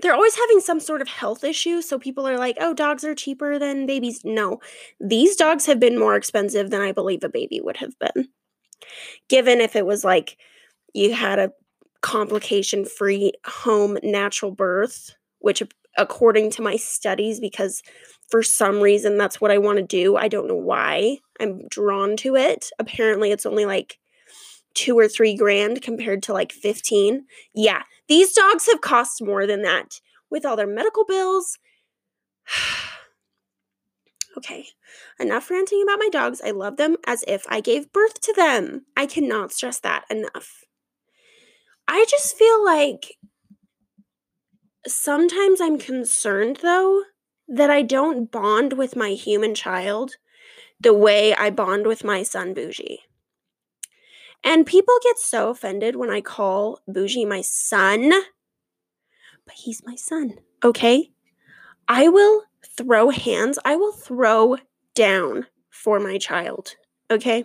they're 0.00 0.14
always 0.14 0.36
having 0.36 0.60
some 0.60 0.80
sort 0.80 1.02
of 1.02 1.08
health 1.08 1.44
issue. 1.44 1.82
So 1.82 1.98
people 1.98 2.26
are 2.26 2.38
like, 2.38 2.56
oh, 2.60 2.74
dogs 2.74 3.04
are 3.04 3.14
cheaper 3.14 3.58
than 3.58 3.86
babies. 3.86 4.22
No, 4.24 4.60
these 5.00 5.36
dogs 5.36 5.66
have 5.66 5.80
been 5.80 5.98
more 5.98 6.16
expensive 6.16 6.70
than 6.70 6.80
I 6.80 6.92
believe 6.92 7.24
a 7.24 7.28
baby 7.28 7.60
would 7.60 7.78
have 7.78 7.98
been. 7.98 8.28
Given 9.28 9.60
if 9.60 9.74
it 9.76 9.86
was 9.86 10.04
like 10.04 10.36
you 10.94 11.14
had 11.14 11.38
a 11.38 11.52
complication 12.00 12.84
free 12.84 13.32
home 13.44 13.98
natural 14.02 14.52
birth, 14.52 15.14
which 15.40 15.62
according 15.96 16.50
to 16.52 16.62
my 16.62 16.76
studies, 16.76 17.40
because 17.40 17.82
for 18.30 18.42
some 18.42 18.80
reason 18.80 19.16
that's 19.16 19.40
what 19.40 19.50
I 19.50 19.58
want 19.58 19.78
to 19.78 19.82
do. 19.84 20.16
I 20.16 20.28
don't 20.28 20.48
know 20.48 20.54
why 20.54 21.18
I'm 21.40 21.66
drawn 21.68 22.16
to 22.18 22.36
it. 22.36 22.70
Apparently, 22.78 23.32
it's 23.32 23.46
only 23.46 23.64
like 23.64 23.98
two 24.74 24.98
or 24.98 25.08
three 25.08 25.36
grand 25.36 25.82
compared 25.82 26.22
to 26.24 26.32
like 26.32 26.52
15. 26.52 27.24
Yeah, 27.54 27.82
these 28.08 28.32
dogs 28.32 28.66
have 28.66 28.80
cost 28.80 29.22
more 29.22 29.46
than 29.46 29.62
that 29.62 30.00
with 30.30 30.44
all 30.44 30.56
their 30.56 30.66
medical 30.66 31.04
bills. 31.04 31.58
okay, 34.36 34.66
enough 35.18 35.50
ranting 35.50 35.82
about 35.82 35.98
my 35.98 36.08
dogs. 36.10 36.40
I 36.44 36.50
love 36.50 36.76
them 36.76 36.96
as 37.06 37.24
if 37.26 37.44
I 37.48 37.60
gave 37.60 37.92
birth 37.92 38.20
to 38.22 38.32
them. 38.32 38.86
I 38.96 39.06
cannot 39.06 39.52
stress 39.52 39.80
that 39.80 40.04
enough. 40.10 40.64
I 41.86 42.04
just 42.08 42.36
feel 42.36 42.64
like 42.64 43.16
sometimes 44.86 45.60
I'm 45.60 45.78
concerned 45.78 46.58
though 46.62 47.02
that 47.48 47.70
I 47.70 47.82
don't 47.82 48.30
bond 48.30 48.74
with 48.74 48.94
my 48.94 49.10
human 49.10 49.54
child 49.54 50.16
the 50.80 50.94
way 50.94 51.34
I 51.34 51.50
bond 51.50 51.86
with 51.86 52.04
my 52.04 52.22
son 52.22 52.54
Bougie. 52.54 53.00
And 54.44 54.66
people 54.66 54.94
get 55.02 55.18
so 55.18 55.50
offended 55.50 55.96
when 55.96 56.10
I 56.10 56.20
call 56.20 56.80
Bougie 56.86 57.24
my 57.24 57.40
son, 57.40 58.10
but 59.44 59.54
he's 59.54 59.82
my 59.84 59.96
son, 59.96 60.34
okay? 60.64 61.10
I 61.88 62.08
will 62.08 62.44
throw 62.76 63.10
hands, 63.10 63.58
I 63.64 63.76
will 63.76 63.92
throw 63.92 64.56
down 64.94 65.46
for 65.70 65.98
my 65.98 66.18
child, 66.18 66.76
okay? 67.10 67.44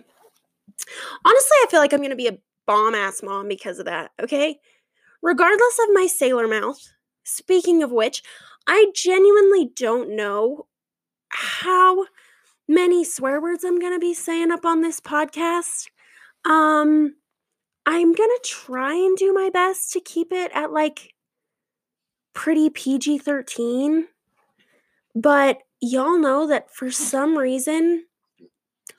Honestly, 1.24 1.56
I 1.62 1.66
feel 1.70 1.80
like 1.80 1.92
I'm 1.92 2.02
gonna 2.02 2.16
be 2.16 2.28
a 2.28 2.38
bomb 2.66 2.94
ass 2.94 3.22
mom 3.22 3.48
because 3.48 3.78
of 3.78 3.86
that, 3.86 4.10
okay? 4.22 4.58
Regardless 5.22 5.78
of 5.82 5.94
my 5.94 6.06
sailor 6.06 6.46
mouth, 6.46 6.80
speaking 7.24 7.82
of 7.82 7.90
which, 7.90 8.22
I 8.66 8.86
genuinely 8.94 9.70
don't 9.74 10.14
know 10.14 10.66
how 11.28 12.06
many 12.68 13.04
swear 13.04 13.40
words 13.40 13.64
I'm 13.64 13.80
gonna 13.80 13.98
be 13.98 14.14
saying 14.14 14.50
up 14.50 14.64
on 14.64 14.80
this 14.82 15.00
podcast. 15.00 15.88
Um, 16.44 17.16
I'm 17.86 18.12
gonna 18.12 18.32
try 18.44 18.94
and 18.94 19.16
do 19.16 19.32
my 19.32 19.50
best 19.52 19.92
to 19.92 20.00
keep 20.00 20.32
it 20.32 20.50
at 20.54 20.72
like 20.72 21.14
pretty 22.34 22.70
PG 22.70 23.18
13. 23.18 24.08
But 25.14 25.58
y'all 25.80 26.18
know 26.18 26.46
that 26.46 26.74
for 26.74 26.90
some 26.90 27.38
reason, 27.38 28.04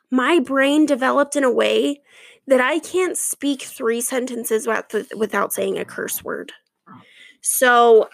my 0.09 0.39
brain 0.39 0.85
developed 0.85 1.35
in 1.35 1.43
a 1.43 1.51
way 1.51 2.01
that 2.47 2.61
I 2.61 2.79
can't 2.79 3.17
speak 3.17 3.63
three 3.63 4.01
sentences 4.01 4.67
without 4.67 4.93
without 5.15 5.53
saying 5.53 5.77
a 5.77 5.85
curse 5.85 6.23
word. 6.23 6.53
So 7.41 8.09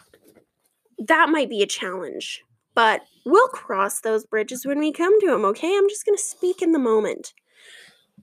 that 1.08 1.30
might 1.30 1.50
be 1.50 1.62
a 1.62 1.68
challenge, 1.68 2.44
but 2.76 3.02
we'll 3.26 3.48
cross 3.50 4.02
those 4.02 4.26
bridges 4.26 4.66
when 4.66 4.80
we 4.80 4.92
come 4.92 5.20
to 5.22 5.28
them, 5.28 5.46
okay? 5.46 5.76
I'm 5.76 5.90
just 5.90 6.06
going 6.06 6.18
to 6.18 6.24
speak 6.24 6.62
in 6.62 6.72
the 6.72 6.80
moment. 6.80 7.34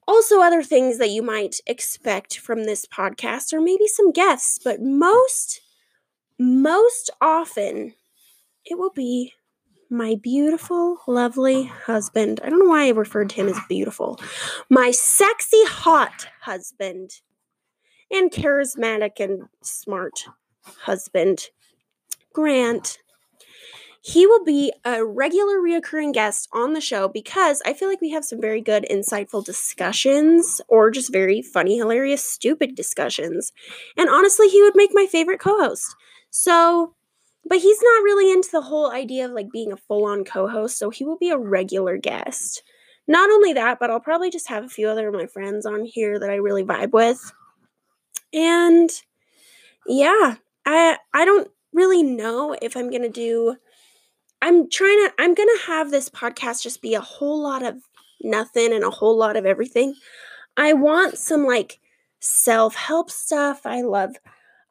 Also, 0.09 0.41
other 0.41 0.63
things 0.63 0.97
that 0.97 1.11
you 1.11 1.23
might 1.23 1.57
expect 1.67 2.39
from 2.39 2.65
this 2.65 2.87
podcast, 2.87 3.53
or 3.53 3.61
maybe 3.61 3.87
some 3.87 4.11
guests, 4.11 4.59
but 4.59 4.81
most, 4.81 5.61
most 6.39 7.11
often, 7.21 7.93
it 8.65 8.79
will 8.79 8.91
be 8.91 9.35
my 9.91 10.17
beautiful, 10.23 10.99
lovely 11.07 11.65
husband. 11.65 12.41
I 12.43 12.49
don't 12.49 12.59
know 12.59 12.71
why 12.71 12.87
I 12.87 12.91
referred 12.91 13.29
to 13.31 13.37
him 13.37 13.49
as 13.49 13.59
beautiful. 13.69 14.19
My 14.71 14.93
sexy, 14.93 15.63
hot 15.67 16.27
husband, 16.41 17.21
and 18.11 18.31
charismatic 18.31 19.21
and 19.21 19.49
smart 19.63 20.25
husband, 20.85 21.49
Grant 22.33 22.99
he 24.01 24.27
will 24.27 24.45
be 24.45 24.73
a 24.85 25.05
regular 25.05 25.59
reoccurring 25.59 26.13
guest 26.13 26.49
on 26.53 26.73
the 26.73 26.81
show 26.81 27.09
because 27.09 27.61
I 27.67 27.73
feel 27.73 27.89
like 27.89 28.01
we 28.01 28.11
have 28.11 28.25
some 28.25 28.41
very 28.41 28.61
good, 28.61 28.87
insightful 28.91 29.45
discussions 29.45 30.61
or 30.69 30.91
just 30.91 31.13
very 31.13 31.43
funny, 31.43 31.79
hilarious, 31.79 32.23
stupid 32.23 32.75
discussions. 32.75 33.53
And 33.97 34.09
honestly, 34.09 34.49
he 34.49 34.63
would 34.63 34.77
make 34.77 34.91
my 34.93 35.07
favorite 35.07 35.41
co 35.41 35.59
host. 35.59 35.97
So, 36.31 36.95
but 37.45 37.59
he's 37.59 37.79
not 37.83 38.05
really 38.05 38.31
into 38.31 38.51
the 38.53 38.63
whole 38.63 38.93
idea 38.93 39.27
of 39.27 39.33
like 39.33 39.51
being 39.53 39.73
a 39.73 39.77
full 39.77 40.05
on 40.05 40.25
co 40.25 40.47
host. 40.49 40.79
So 40.79 40.91
he 40.91 41.05
will 41.05 41.19
be 41.19 41.31
a 41.31 41.39
regular 41.39 41.97
guest. 41.97 42.63
Not 43.09 43.31
only 43.31 43.55
that, 43.55 43.79
but 43.81 43.91
I'll 43.91 44.01
probably 44.01 44.31
just 44.31 44.49
have 44.49 44.65
a 44.65 44.69
few 44.69 44.89
other 44.89 45.09
of 45.09 45.15
my 45.15 45.27
friends 45.27 45.67
on 45.67 45.85
here 45.85 46.19
that 46.21 46.31
I 46.31 46.37
really 46.37 46.63
vibe 46.63 46.93
with. 46.93 47.33
And 48.33 48.91
yeah, 49.87 50.37
I 50.67 50.99
I 51.15 51.25
don't 51.25 51.51
really 51.73 52.03
know 52.03 52.57
if 52.61 52.77
I'm 52.77 52.91
going 52.91 53.03
to 53.03 53.09
do 53.09 53.57
I'm 54.41 54.71
trying 54.71 55.09
to 55.09 55.13
I'm 55.19 55.35
going 55.35 55.49
to 55.49 55.67
have 55.67 55.91
this 55.91 56.09
podcast 56.09 56.63
just 56.63 56.83
be 56.83 56.95
a 56.95 57.01
whole 57.01 57.43
lot 57.43 57.63
of 57.63 57.77
nothing 58.23 58.73
and 58.73 58.85
a 58.85 58.91
whole 58.91 59.17
lot 59.17 59.37
of 59.37 59.47
everything. 59.47 59.95
I 60.57 60.73
want 60.73 61.19
some 61.19 61.45
like 61.45 61.81
self-help 62.21 63.11
stuff. 63.11 63.63
I 63.65 63.83
love 63.83 64.17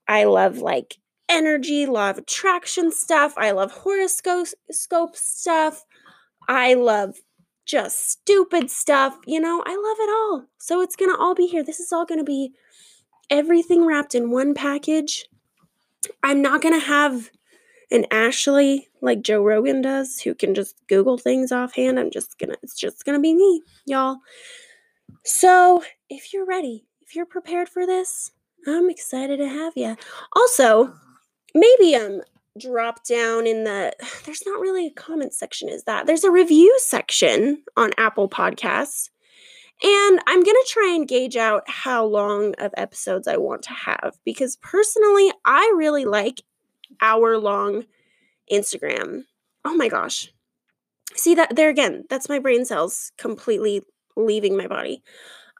I 0.08 0.26
love 0.26 0.58
like 0.58 0.98
energy, 1.30 1.86
law 1.86 2.10
of 2.10 2.18
attraction 2.18 2.92
stuff. 2.92 3.34
I 3.38 3.52
love 3.52 3.72
horoscope 3.72 5.16
stuff. 5.16 5.84
I 6.48 6.74
love 6.74 7.18
just 7.66 8.10
stupid 8.10 8.72
stuff. 8.72 9.18
You 9.26 9.42
know, 9.42 9.62
I 9.66 9.76
love 9.76 9.98
it 10.00 10.10
all. 10.10 10.46
So 10.58 10.82
it's 10.82 10.96
going 10.96 11.12
to 11.12 11.22
all 11.22 11.36
be 11.36 11.48
here. 11.48 11.64
This 11.64 11.82
is 11.82 11.92
all 11.92 12.06
going 12.06 12.20
to 12.20 12.24
be 12.24 12.54
everything 13.30 13.86
wrapped 13.86 14.16
in 14.16 14.32
one 14.32 14.54
package. 14.54 15.28
I'm 16.24 16.42
not 16.42 16.62
going 16.62 16.80
to 16.80 16.86
have 16.86 17.30
an 17.92 18.06
Ashley 18.12 18.90
like 19.02 19.22
Joe 19.22 19.44
Rogan 19.44 19.82
does, 19.82 20.20
who 20.20 20.36
can 20.36 20.54
just 20.54 20.76
Google 20.88 21.18
things 21.18 21.52
offhand. 21.52 22.00
I'm 22.00 22.12
just 22.12 22.38
gonna, 22.40 22.56
it's 22.64 22.76
just 22.76 23.06
gonna 23.06 23.20
be 23.20 23.34
me, 23.34 23.62
y'all. 23.86 24.18
So 25.24 25.84
if 26.10 26.34
you're 26.34 26.46
ready, 26.46 26.86
if 27.02 27.16
you're 27.16 27.26
prepared 27.26 27.70
for 27.70 27.86
this, 27.86 28.32
I'm 28.68 28.90
excited 28.90 29.38
to 29.38 29.48
have 29.48 29.74
you. 29.76 29.96
Also, 30.34 30.94
maybe 31.54 31.96
um 31.96 32.22
drop 32.58 33.04
down 33.04 33.46
in 33.46 33.64
the 33.64 33.94
there's 34.26 34.44
not 34.46 34.60
really 34.60 34.88
a 34.88 34.92
comment 34.92 35.34
section 35.34 35.70
is 35.70 35.84
that 35.84 36.08
there's 36.08 36.24
a 36.24 36.32
review 36.32 36.76
section 36.80 37.62
on 37.76 37.92
apple 37.98 38.28
podcasts 38.28 39.10
and 39.84 40.20
i'm 40.26 40.44
going 40.44 40.56
to 40.56 40.68
try 40.68 40.92
and 40.96 41.08
gauge 41.08 41.36
out 41.36 41.62
how 41.68 42.04
long 42.04 42.56
of 42.58 42.74
episodes 42.76 43.28
i 43.28 43.38
want 43.38 43.62
to 43.62 43.74
have 43.74 44.18
because 44.26 44.56
personally 44.58 45.32
i 45.46 45.72
really 45.78 46.06
like 46.06 46.42
hour 47.02 47.38
long 47.38 47.86
Instagram. 48.52 49.24
Oh 49.66 49.76
my 49.76 49.90
gosh. 49.90 50.32
See 51.16 51.36
that 51.36 51.56
there 51.56 51.70
again, 51.70 52.06
that's 52.10 52.30
my 52.30 52.40
brain 52.40 52.66
cells 52.66 53.12
completely 53.18 53.82
leaving 54.16 54.58
my 54.58 54.68
body. 54.68 55.04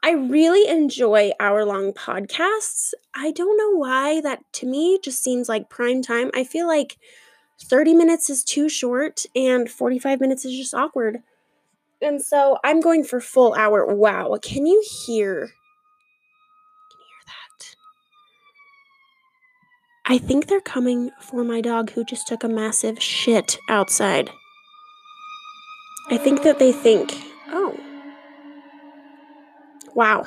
I 0.02 0.12
really 0.12 0.68
enjoy 0.68 1.32
hour 1.40 1.64
long 1.64 1.92
podcasts. 1.92 2.92
I 3.14 3.32
don't 3.32 3.56
know 3.56 3.78
why 3.78 4.20
that 4.20 4.40
to 4.54 4.66
me 4.66 5.00
just 5.02 5.22
seems 5.22 5.48
like 5.48 5.70
prime 5.70 6.02
time. 6.02 6.30
I 6.34 6.44
feel 6.44 6.68
like 6.68 6.98
30 7.60 7.94
minutes 7.94 8.30
is 8.30 8.44
too 8.44 8.68
short 8.68 9.24
and 9.34 9.68
45 9.68 10.20
minutes 10.20 10.44
is 10.44 10.56
just 10.56 10.74
awkward. 10.74 11.22
And 12.00 12.22
so 12.22 12.58
I'm 12.62 12.80
going 12.80 13.02
for 13.02 13.20
full 13.20 13.54
hour. 13.54 13.84
Wow, 13.92 14.38
can 14.40 14.66
you 14.66 14.84
hear 15.04 15.50
I 20.10 20.16
think 20.16 20.46
they're 20.46 20.62
coming 20.62 21.10
for 21.20 21.44
my 21.44 21.60
dog 21.60 21.90
who 21.90 22.02
just 22.02 22.26
took 22.26 22.42
a 22.42 22.48
massive 22.48 23.02
shit 23.02 23.58
outside. 23.68 24.30
I 26.10 26.16
think 26.16 26.42
that 26.44 26.58
they 26.58 26.72
think, 26.72 27.14
oh, 27.48 27.78
wow. 29.94 30.24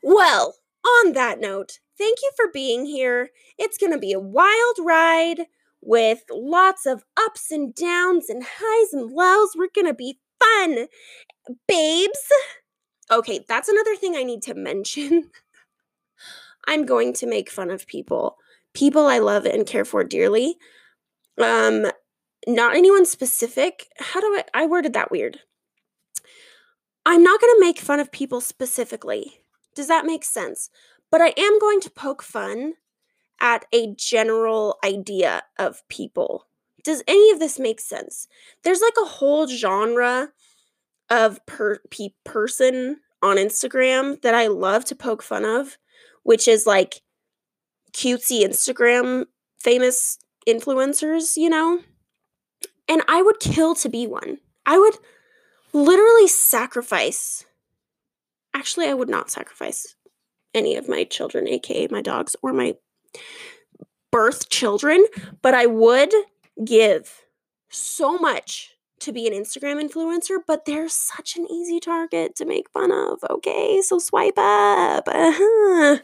Well, 0.00 0.54
on 0.84 1.12
that 1.14 1.40
note, 1.40 1.80
thank 1.98 2.18
you 2.22 2.30
for 2.36 2.46
being 2.52 2.86
here. 2.86 3.30
It's 3.58 3.76
going 3.76 3.92
to 3.92 3.98
be 3.98 4.12
a 4.12 4.20
wild 4.20 4.76
ride 4.78 5.46
with 5.82 6.22
lots 6.30 6.86
of 6.86 7.02
ups 7.16 7.50
and 7.50 7.74
downs 7.74 8.28
and 8.28 8.44
highs 8.46 8.92
and 8.92 9.10
lows. 9.10 9.56
We're 9.56 9.70
going 9.74 9.88
to 9.88 9.94
be 9.94 10.20
fun, 10.38 10.86
babes. 11.66 12.20
Okay, 13.10 13.44
that's 13.48 13.68
another 13.68 13.96
thing 13.96 14.14
I 14.14 14.22
need 14.22 14.42
to 14.42 14.54
mention. 14.54 15.30
I'm 16.66 16.86
going 16.86 17.12
to 17.14 17.26
make 17.26 17.50
fun 17.50 17.70
of 17.70 17.86
people. 17.86 18.36
People 18.74 19.06
I 19.06 19.18
love 19.18 19.46
and 19.46 19.66
care 19.66 19.84
for 19.84 20.04
dearly. 20.04 20.56
Um, 21.40 21.86
not 22.46 22.76
anyone 22.76 23.06
specific. 23.06 23.88
How 23.98 24.20
do 24.20 24.26
I 24.26 24.44
I 24.62 24.66
worded 24.66 24.92
that 24.92 25.10
weird. 25.10 25.40
I'm 27.06 27.22
not 27.22 27.40
going 27.40 27.54
to 27.54 27.60
make 27.60 27.78
fun 27.78 27.98
of 27.98 28.12
people 28.12 28.40
specifically. 28.40 29.40
Does 29.74 29.88
that 29.88 30.06
make 30.06 30.24
sense? 30.24 30.70
But 31.10 31.20
I 31.20 31.32
am 31.36 31.58
going 31.58 31.80
to 31.80 31.90
poke 31.90 32.22
fun 32.22 32.74
at 33.40 33.64
a 33.72 33.94
general 33.96 34.78
idea 34.84 35.42
of 35.58 35.86
people. 35.88 36.46
Does 36.84 37.02
any 37.08 37.30
of 37.30 37.38
this 37.38 37.58
make 37.58 37.80
sense? 37.80 38.28
There's 38.62 38.80
like 38.80 38.94
a 39.02 39.08
whole 39.08 39.46
genre 39.46 40.28
of 41.08 41.44
per- 41.46 41.80
pe- 41.90 42.14
person 42.24 42.98
on 43.22 43.36
Instagram 43.36 44.20
that 44.22 44.34
I 44.34 44.46
love 44.46 44.84
to 44.86 44.94
poke 44.94 45.22
fun 45.22 45.44
of, 45.44 45.78
which 46.22 46.46
is 46.48 46.66
like 46.66 47.02
cutesy 47.92 48.42
Instagram 48.42 49.26
famous 49.60 50.18
influencers, 50.48 51.36
you 51.36 51.48
know? 51.48 51.80
And 52.88 53.02
I 53.08 53.22
would 53.22 53.38
kill 53.40 53.74
to 53.76 53.88
be 53.88 54.06
one. 54.06 54.38
I 54.66 54.78
would 54.78 54.96
literally 55.72 56.26
sacrifice. 56.26 57.44
Actually, 58.54 58.88
I 58.88 58.94
would 58.94 59.08
not 59.08 59.30
sacrifice 59.30 59.94
any 60.54 60.76
of 60.76 60.88
my 60.88 61.04
children, 61.04 61.46
aka 61.46 61.86
my 61.90 62.02
dogs 62.02 62.34
or 62.42 62.52
my 62.52 62.74
birth 64.10 64.48
children, 64.48 65.04
but 65.40 65.54
I 65.54 65.66
would 65.66 66.12
give 66.64 67.22
so 67.68 68.18
much 68.18 68.74
to 69.00 69.12
be 69.12 69.26
an 69.26 69.32
Instagram 69.32 69.82
influencer, 69.82 70.38
but 70.46 70.64
they're 70.64 70.88
such 70.88 71.36
an 71.36 71.50
easy 71.50 71.80
target 71.80 72.36
to 72.36 72.44
make 72.44 72.70
fun 72.70 72.92
of. 72.92 73.18
Okay, 73.28 73.80
so 73.82 73.98
swipe 73.98 74.38
up. 74.38 75.08
Uh-huh. 75.08 75.98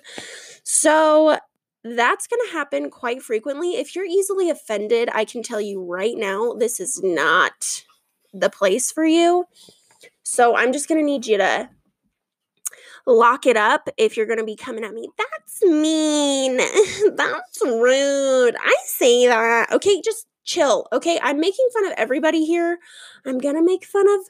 So 0.64 1.38
that's 1.84 2.26
going 2.26 2.40
to 2.46 2.52
happen 2.52 2.90
quite 2.90 3.22
frequently. 3.22 3.76
If 3.76 3.94
you're 3.94 4.04
easily 4.04 4.50
offended, 4.50 5.08
I 5.12 5.24
can 5.24 5.42
tell 5.42 5.60
you 5.60 5.82
right 5.82 6.16
now, 6.16 6.52
this 6.52 6.80
is 6.80 7.00
not 7.02 7.84
the 8.32 8.50
place 8.50 8.90
for 8.90 9.04
you. 9.04 9.44
So 10.24 10.56
I'm 10.56 10.72
just 10.72 10.88
going 10.88 11.00
to 11.00 11.04
need 11.04 11.26
you 11.26 11.38
to 11.38 11.68
lock 13.06 13.46
it 13.46 13.56
up 13.56 13.88
if 13.96 14.16
you're 14.16 14.26
going 14.26 14.38
to 14.38 14.44
be 14.44 14.56
coming 14.56 14.84
at 14.84 14.92
me. 14.92 15.08
That's 15.16 15.64
mean. 15.64 16.56
That's 17.16 17.62
rude. 17.64 18.56
I 18.58 18.76
say 18.86 19.26
that. 19.28 19.72
Okay, 19.72 20.00
just 20.04 20.26
chill. 20.46 20.86
Okay, 20.92 21.18
I'm 21.22 21.38
making 21.38 21.68
fun 21.74 21.86
of 21.86 21.92
everybody 21.96 22.44
here. 22.44 22.78
I'm 23.26 23.38
to 23.38 23.62
make 23.62 23.84
fun 23.84 24.08
of 24.08 24.20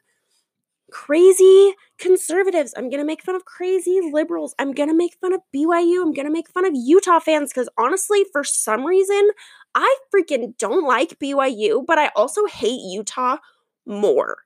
crazy 0.91 1.75
conservatives. 1.99 2.75
I'm 2.77 2.89
going 2.89 3.01
to 3.01 3.07
make 3.07 3.23
fun 3.23 3.35
of 3.35 3.45
crazy 3.45 4.01
liberals. 4.13 4.55
I'm 4.59 4.73
going 4.73 4.89
to 4.89 4.95
make 4.95 5.17
fun 5.21 5.33
of 5.33 5.41
BYU. 5.55 6.03
I'm 6.03 6.13
going 6.13 6.27
to 6.27 6.33
make 6.33 6.49
fun 6.49 6.65
of 6.65 6.73
Utah 6.75 7.21
fans 7.21 7.53
because 7.53 7.69
honestly, 7.79 8.25
for 8.33 8.45
some 8.45 8.85
reason, 8.85 9.31
I 9.75 9.97
freaking 10.15 10.57
don't 10.59 10.87
like 10.87 11.19
BYU, 11.19 11.85
but 11.87 11.99
I 11.99 12.11
also 12.17 12.47
hate 12.47 12.81
Utah 12.83 13.39
more. 13.85 14.39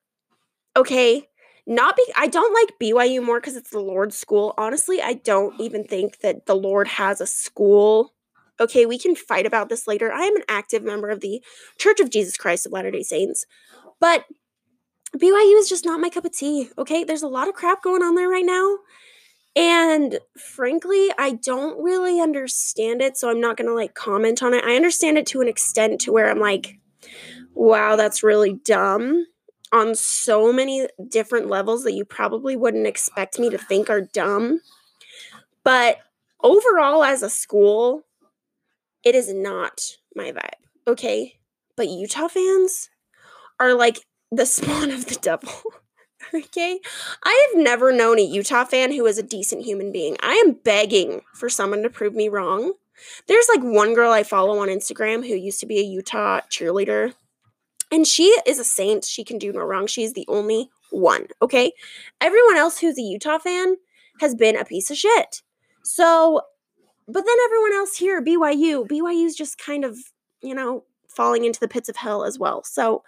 Okay? 0.76 1.26
Not 1.66 1.96
be 1.96 2.04
I 2.16 2.26
don't 2.26 2.54
like 2.54 2.78
BYU 2.80 3.24
more 3.24 3.38
because 3.38 3.56
it's 3.56 3.70
the 3.70 3.80
Lord's 3.80 4.16
school. 4.16 4.54
Honestly, 4.59 5.00
I 5.00 5.14
don't 5.14 5.61
even 5.61 5.85
think 5.85 6.20
that 6.20 6.46
the 6.46 6.56
Lord 6.56 6.88
has 6.88 7.20
a 7.20 7.26
school. 7.26 8.14
Okay, 8.61 8.85
we 8.87 8.99
can 8.99 9.16
fight 9.16 9.46
about 9.46 9.68
this 9.68 9.87
later. 9.87 10.12
I 10.12 10.25
am 10.25 10.37
an 10.37 10.44
active 10.49 10.83
member 10.83 11.09
of 11.09 11.20
the 11.20 11.42
Church 11.79 11.99
of 11.99 12.11
Jesus 12.11 12.37
Christ 12.37 12.66
of 12.66 12.73
Latter 12.73 12.90
day 12.90 13.03
Saints. 13.03 13.46
But 13.99 14.27
BYU 15.16 15.59
is 15.59 15.68
just 15.68 15.85
not 15.85 16.01
my 16.01 16.11
cup 16.11 16.25
of 16.25 16.33
tea. 16.33 16.70
Okay, 16.79 17.03
there's 17.03 17.23
a 17.23 17.29
lot 17.29 17.49
of 17.49 17.55
crap 17.55 17.83
going 17.83 18.03
on 18.03 18.14
there 18.14 18.29
right 18.29 18.44
now. 18.44 18.79
And 19.57 20.20
frankly, 20.37 21.11
I 21.18 21.33
don't 21.33 21.83
really 21.83 22.20
understand 22.20 23.03
it, 23.03 23.16
so 23.16 23.31
I'm 23.31 23.40
not 23.40 23.57
going 23.57 23.68
to 23.68 23.75
like 23.75 23.94
comment 23.94 24.42
on 24.42 24.55
it. 24.55 24.64
I 24.64 24.77
understand 24.77 25.18
it 25.18 25.27
to 25.27 25.40
an 25.40 25.49
extent 25.49 26.01
to 26.03 26.12
where 26.12 26.31
I'm 26.31 26.38
like, 26.38 26.79
wow, 27.55 27.96
that's 27.96 28.23
really 28.23 28.55
dumb 28.64 29.27
on 29.73 29.94
so 29.94 30.53
many 30.53 30.87
different 31.09 31.49
levels 31.49 31.85
that 31.85 31.94
you 31.94 32.05
probably 32.05 32.57
wouldn't 32.57 32.87
expect 32.87 33.38
me 33.38 33.51
to 33.51 33.59
think 33.59 33.90
are 33.90 34.01
dumb. 34.01 34.61
But 35.64 35.99
overall, 36.42 37.03
as 37.03 37.23
a 37.23 37.31
school, 37.31 38.05
it 39.04 39.14
is 39.14 39.32
not 39.32 39.96
my 40.14 40.32
vibe. 40.32 40.66
Okay. 40.86 41.38
But 41.76 41.88
Utah 41.88 42.28
fans 42.28 42.90
are 43.58 43.74
like 43.74 44.00
the 44.30 44.46
spawn 44.46 44.90
of 44.90 45.06
the 45.06 45.18
devil. 45.20 45.52
okay? 46.34 46.80
I 47.24 47.48
have 47.48 47.62
never 47.62 47.92
known 47.92 48.18
a 48.18 48.22
Utah 48.22 48.64
fan 48.64 48.92
who 48.92 49.06
is 49.06 49.18
a 49.18 49.22
decent 49.22 49.64
human 49.64 49.92
being. 49.92 50.16
I 50.22 50.34
am 50.34 50.52
begging 50.52 51.22
for 51.34 51.48
someone 51.48 51.82
to 51.82 51.90
prove 51.90 52.14
me 52.14 52.28
wrong. 52.28 52.74
There's 53.28 53.48
like 53.48 53.62
one 53.62 53.94
girl 53.94 54.12
I 54.12 54.22
follow 54.22 54.58
on 54.58 54.68
Instagram 54.68 55.26
who 55.26 55.34
used 55.34 55.60
to 55.60 55.66
be 55.66 55.78
a 55.78 55.84
Utah 55.84 56.40
cheerleader. 56.50 57.14
And 57.90 58.06
she 58.06 58.36
is 58.46 58.58
a 58.58 58.64
saint. 58.64 59.04
She 59.04 59.24
can 59.24 59.38
do 59.38 59.52
no 59.52 59.60
wrong. 59.60 59.86
She's 59.86 60.12
the 60.12 60.26
only 60.28 60.70
one, 60.90 61.26
okay? 61.42 61.72
Everyone 62.20 62.56
else 62.56 62.78
who's 62.78 62.98
a 62.98 63.02
Utah 63.02 63.38
fan 63.38 63.76
has 64.20 64.34
been 64.34 64.56
a 64.56 64.64
piece 64.64 64.90
of 64.90 64.96
shit. 64.96 65.42
So, 65.82 66.42
but 67.12 67.25
then 67.27 67.37
everyone 67.44 67.73
else 67.75 67.96
here, 67.96 68.23
BYU, 68.23 68.87
BYU's 68.87 69.35
just 69.35 69.59
kind 69.59 69.85
of, 69.85 69.99
you 70.42 70.55
know, 70.55 70.85
falling 71.09 71.44
into 71.44 71.61
the 71.61 71.68
pits 71.68 71.88
of 71.88 71.96
hell 71.96 72.25
as 72.25 72.38
well. 72.38 72.62
So, 72.64 73.03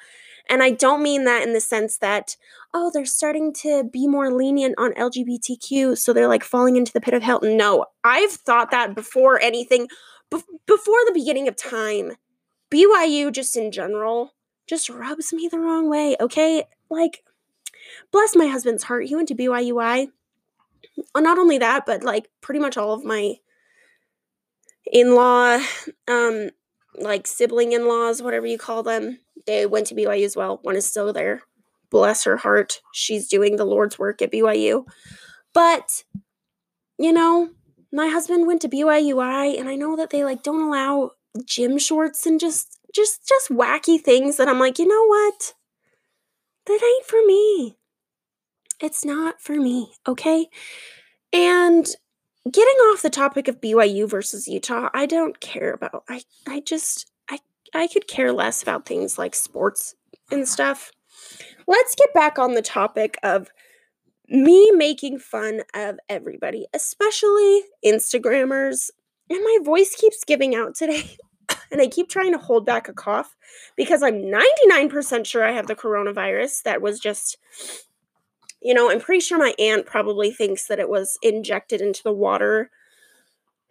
and 0.49 0.63
I 0.63 0.71
don't 0.71 1.03
mean 1.03 1.25
that 1.25 1.43
in 1.43 1.53
the 1.53 1.61
sense 1.61 1.99
that, 1.99 2.37
oh, 2.75 2.91
they're 2.93 3.07
starting 3.07 3.53
to 3.55 3.85
be 3.85 4.09
more 4.09 4.33
lenient 4.33 4.75
on 4.79 4.93
LGBTQ, 4.95 5.97
so 5.97 6.13
they're 6.13 6.29
like 6.29 6.45
falling 6.45 6.77
into 6.77 6.93
the 6.93 7.01
pit 7.01 7.15
of 7.15 7.23
hell. 7.23 7.41
No, 7.43 7.87
I've 8.03 8.33
thought 8.33 8.71
that 8.71 8.95
before 8.95 9.41
anything, 9.41 9.89
be- 10.31 10.43
before 10.67 10.99
the 11.07 11.13
beginning 11.15 11.49
of 11.49 11.57
time. 11.57 12.13
BYU, 12.71 13.31
just 13.31 13.57
in 13.57 13.71
general, 13.71 14.35
just 14.67 14.89
rubs 14.89 15.33
me 15.33 15.47
the 15.47 15.59
wrong 15.59 15.89
way, 15.91 16.17
okay? 16.21 16.65
Like, 16.91 17.23
bless 18.11 18.35
my 18.35 18.47
husband's 18.47 18.85
heart. 18.85 19.07
He 19.07 19.15
went 19.15 19.29
to 19.29 19.35
BYUI. 19.35 20.09
Not 21.17 21.39
only 21.39 21.59
that, 21.59 21.87
but 21.87 22.03
like 22.03 22.29
pretty 22.41 22.61
much 22.61 22.77
all 22.77 22.93
of 22.93 23.05
my 23.05 23.37
in 24.91 25.15
law, 25.15 25.59
um, 26.09 26.51
like 26.99 27.27
sibling 27.27 27.73
in 27.73 27.87
laws, 27.87 28.23
whatever 28.23 28.47
you 28.47 28.59
call 28.59 28.83
them, 28.83 29.19
they 29.47 29.67
went 29.67 29.87
to 29.89 29.95
BYU 29.95 30.25
as 30.25 30.37
well. 30.37 30.59
One 30.63 30.77
is 30.77 30.87
still 30.87 31.13
there. 31.13 31.43
Bless 31.91 32.25
her 32.25 32.39
heart. 32.39 32.81
She's 32.93 33.29
doing 33.29 33.57
the 33.57 33.65
Lord's 33.65 33.99
work 33.99 34.23
at 34.23 34.33
BYU. 34.33 34.87
But, 35.55 36.05
you 36.99 37.13
know, 37.13 37.51
my 37.93 38.09
husband 38.09 38.47
went 38.47 38.63
to 38.63 38.69
BYUI 38.69 39.59
and 39.59 39.69
I 39.69 39.75
know 39.75 39.97
that 39.97 40.11
they 40.11 40.25
like 40.25 40.43
don't 40.43 40.63
allow 40.63 41.13
gym 41.45 41.79
shorts 41.79 42.27
and 42.27 42.41
just 42.41 42.79
just 42.95 43.27
just 43.27 43.51
wacky 43.51 44.01
things 44.01 44.37
that 44.37 44.49
I'm 44.49 44.59
like, 44.59 44.79
you 44.79 44.87
know 44.87 45.07
what? 45.07 45.55
That 46.67 46.81
ain't 46.83 47.07
for 47.07 47.25
me. 47.27 47.77
It's 48.81 49.05
not 49.05 49.41
for 49.41 49.57
me, 49.57 49.93
okay? 50.07 50.49
And 51.33 51.87
getting 52.51 52.75
off 52.75 53.03
the 53.03 53.11
topic 53.11 53.49
of 53.49 53.61
BYU 53.61 54.09
versus 54.09 54.49
Utah, 54.49 54.89
I 54.93 55.07
don't 55.07 55.41
care 55.41 55.73
about. 55.73 56.05
I 56.09 56.23
I 56.47 56.61
just 56.61 57.11
I 57.31 57.39
I 57.75 57.87
could 57.87 58.09
care 58.09 58.33
less 58.33 58.63
about 58.63 58.87
things 58.87 59.19
like 59.19 59.35
sports 59.35 59.95
and 60.31 60.43
uh-huh. 60.43 60.47
stuff. 60.47 60.93
Let's 61.67 61.95
get 61.95 62.13
back 62.15 62.39
on 62.39 62.55
the 62.55 62.63
topic 62.63 63.19
of 63.23 63.49
me 64.29 64.71
making 64.73 65.19
fun 65.19 65.63
of 65.75 65.99
everybody, 66.09 66.67
especially 66.73 67.63
Instagrammers. 67.85 68.91
And 69.31 69.41
my 69.43 69.59
voice 69.63 69.95
keeps 69.95 70.25
giving 70.25 70.55
out 70.55 70.75
today. 70.75 71.17
and 71.71 71.81
I 71.81 71.87
keep 71.87 72.09
trying 72.09 72.33
to 72.33 72.39
hold 72.39 72.67
back 72.67 72.89
a 72.89 72.93
cough 72.93 73.37
because 73.77 74.03
I'm 74.03 74.23
99% 74.23 75.27
sure 75.27 75.45
I 75.45 75.53
have 75.53 75.67
the 75.67 75.75
coronavirus 75.75 76.63
that 76.63 76.83
was 76.83 76.99
just 76.99 77.39
you 78.63 78.75
know, 78.75 78.91
I'm 78.91 79.01
pretty 79.01 79.21
sure 79.21 79.39
my 79.39 79.55
aunt 79.59 79.87
probably 79.87 80.31
thinks 80.31 80.67
that 80.69 80.79
it 80.79 80.89
was 80.89 81.19
injected 81.23 81.81
into 81.81 82.03
the 82.03 82.13
water 82.13 82.71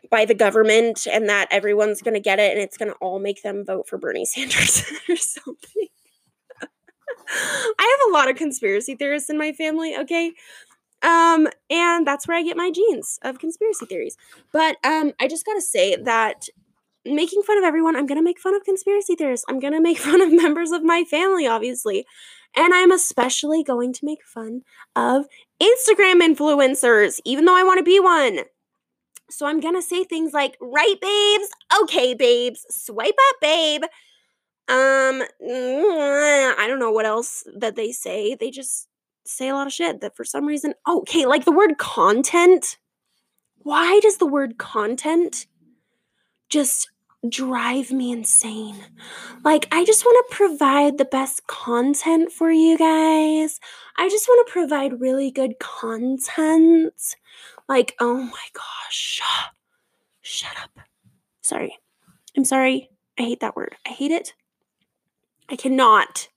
by 0.09 0.25
the 0.25 0.33
government 0.33 1.07
and 1.11 1.29
that 1.29 1.47
everyone's 1.51 2.01
going 2.01 2.13
to 2.13 2.19
get 2.19 2.39
it 2.39 2.51
and 2.51 2.61
it's 2.61 2.77
going 2.77 2.91
to 2.91 2.97
all 2.97 3.19
make 3.19 3.43
them 3.43 3.65
vote 3.65 3.87
for 3.87 3.97
Bernie 3.97 4.25
Sanders 4.25 4.83
or 5.09 5.15
something. 5.15 5.87
I 7.29 7.97
have 7.99 8.09
a 8.09 8.13
lot 8.13 8.29
of 8.29 8.35
conspiracy 8.35 8.95
theorists 8.95 9.29
in 9.29 9.37
my 9.37 9.53
family, 9.53 9.95
okay? 9.97 10.33
Um, 11.01 11.47
and 11.69 12.05
that's 12.05 12.27
where 12.27 12.37
I 12.37 12.43
get 12.43 12.57
my 12.57 12.71
genes 12.71 13.19
of 13.23 13.39
conspiracy 13.39 13.85
theories. 13.85 14.17
But 14.51 14.77
um, 14.83 15.13
I 15.19 15.27
just 15.27 15.45
gotta 15.45 15.61
say 15.61 15.95
that 15.95 16.47
making 17.05 17.43
fun 17.43 17.57
of 17.57 17.63
everyone, 17.63 17.95
I'm 17.95 18.05
gonna 18.05 18.21
make 18.21 18.39
fun 18.39 18.55
of 18.55 18.63
conspiracy 18.63 19.15
theorists. 19.15 19.45
I'm 19.49 19.59
gonna 19.59 19.81
make 19.81 19.97
fun 20.09 20.21
of 20.21 20.31
members 20.31 20.71
of 20.71 20.83
my 20.83 21.03
family, 21.03 21.47
obviously. 21.47 22.05
And 22.55 22.73
I'm 22.73 22.91
especially 22.91 23.63
going 23.63 23.93
to 23.93 24.05
make 24.05 24.25
fun 24.25 24.63
of 24.95 25.25
Instagram 25.61 26.21
influencers, 26.21 27.19
even 27.23 27.45
though 27.45 27.55
I 27.55 27.63
want 27.63 27.77
to 27.77 27.83
be 27.83 27.99
one. 27.99 28.39
So 29.29 29.45
I'm 29.45 29.61
going 29.61 29.75
to 29.75 29.81
say 29.81 30.03
things 30.03 30.33
like, 30.33 30.57
right, 30.59 30.95
babes? 31.01 31.49
Okay, 31.83 32.13
babes. 32.13 32.65
Swipe 32.69 33.15
up, 33.29 33.35
babe. 33.41 33.83
Um, 34.67 35.23
I 35.41 36.65
don't 36.67 36.79
know 36.79 36.91
what 36.91 37.05
else 37.05 37.45
that 37.57 37.75
they 37.75 37.91
say. 37.93 38.35
They 38.35 38.51
just 38.51 38.87
say 39.25 39.49
a 39.49 39.53
lot 39.53 39.67
of 39.67 39.73
shit 39.73 40.01
that 40.01 40.15
for 40.15 40.25
some 40.25 40.45
reason, 40.45 40.73
okay, 40.87 41.25
like 41.25 41.45
the 41.45 41.51
word 41.51 41.77
content. 41.77 42.77
Why 43.59 43.99
does 44.01 44.17
the 44.17 44.25
word 44.25 44.57
content 44.57 45.45
just 46.51 46.89
drive 47.27 47.91
me 47.91 48.11
insane. 48.11 48.75
Like, 49.43 49.67
I 49.71 49.85
just 49.85 50.05
want 50.05 50.27
to 50.29 50.35
provide 50.35 50.97
the 50.97 51.05
best 51.05 51.47
content 51.47 52.31
for 52.31 52.51
you 52.51 52.77
guys. 52.77 53.59
I 53.97 54.09
just 54.09 54.27
want 54.27 54.47
to 54.47 54.51
provide 54.51 55.01
really 55.01 55.31
good 55.31 55.59
content. 55.59 57.15
Like, 57.67 57.95
oh 57.99 58.21
my 58.21 58.47
gosh. 58.53 59.21
Shut 60.21 60.51
up. 60.61 60.71
Sorry. 61.41 61.77
I'm 62.35 62.45
sorry. 62.45 62.89
I 63.17 63.23
hate 63.23 63.39
that 63.41 63.55
word. 63.55 63.75
I 63.85 63.89
hate 63.89 64.11
it. 64.11 64.33
I 65.49 65.55
cannot. 65.55 66.29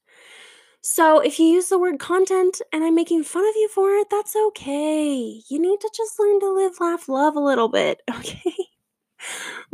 So 0.81 1.21
if 1.21 1.39
you 1.39 1.47
use 1.47 1.69
the 1.69 1.79
word 1.79 1.99
content 1.99 2.61
and 2.73 2.85
I'm 2.85 2.95
making 2.95 3.25
fun 3.25 3.49
of 3.49 3.55
you 3.57 3.69
for 3.69 3.91
it, 3.95 4.09
that's 4.11 4.37
okay. 4.49 5.41
You 5.49 5.59
need 5.59 5.81
to 5.81 5.91
just 5.97 6.19
learn 6.19 6.41
to 6.41 6.53
live, 6.53 6.73
laugh, 6.79 7.09
love 7.09 7.37
a 7.37 7.41
little 7.41 7.69
bit, 7.69 8.03
okay? 8.11 8.55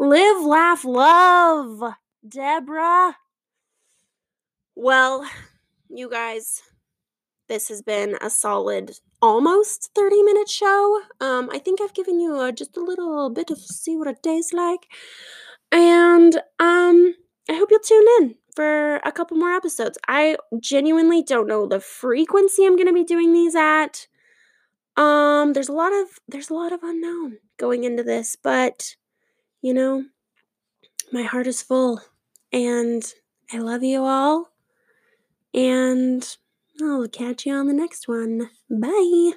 Live, 0.01 0.43
laugh, 0.43 0.83
love, 0.85 1.95
Deborah. 2.27 3.17
Well, 4.75 5.29
you 5.91 6.09
guys, 6.09 6.63
this 7.49 7.69
has 7.69 7.83
been 7.83 8.17
a 8.23 8.31
solid 8.31 8.93
almost 9.21 9.91
30 9.95 10.23
minute 10.23 10.49
show. 10.49 11.03
Um, 11.21 11.51
I 11.53 11.59
think 11.59 11.83
I've 11.83 11.93
given 11.93 12.19
you 12.19 12.35
uh, 12.35 12.51
just 12.51 12.79
a 12.79 12.83
little 12.83 13.29
bit 13.29 13.51
of 13.51 13.59
see 13.59 13.95
what 13.95 14.09
a 14.09 14.17
day's 14.23 14.55
like. 14.55 14.87
And 15.71 16.37
um, 16.59 17.15
I 17.51 17.55
hope 17.55 17.69
you'll 17.71 17.81
tune 17.81 18.07
in 18.21 18.37
for 18.57 18.97
a 19.05 19.13
couple 19.13 19.37
more 19.37 19.53
episodes. 19.53 19.99
I 20.09 20.39
genuinely 20.61 21.23
don't 21.23 21.47
know 21.47 21.67
the 21.67 21.79
frequency 21.79 22.65
I'm 22.65 22.77
going 22.77 22.89
to 22.89 22.95
be 22.95 23.05
doing 23.05 23.35
these 23.35 23.55
at. 23.55 24.07
Um, 24.97 25.53
there's 25.53 25.69
a 25.69 25.75
lot 25.75 25.93
of 25.93 26.09
there's 26.27 26.49
a 26.49 26.55
lot 26.55 26.73
of 26.73 26.83
unknown 26.83 27.37
going 27.59 27.85
into 27.85 28.03
this, 28.03 28.35
but 28.43 28.97
you 29.63 29.75
know, 29.75 30.05
my 31.13 31.23
heart 31.23 31.47
is 31.47 31.63
full 31.63 32.01
and 32.53 33.13
I 33.53 33.59
love 33.59 33.83
you 33.83 34.05
all. 34.05 34.51
And 35.53 36.27
I'll 36.83 37.09
catch 37.09 37.47
you 37.47 37.55
on 37.55 37.67
the 37.67 37.73
next 37.75 38.09
one. 38.09 38.51
Bye. 38.71 39.29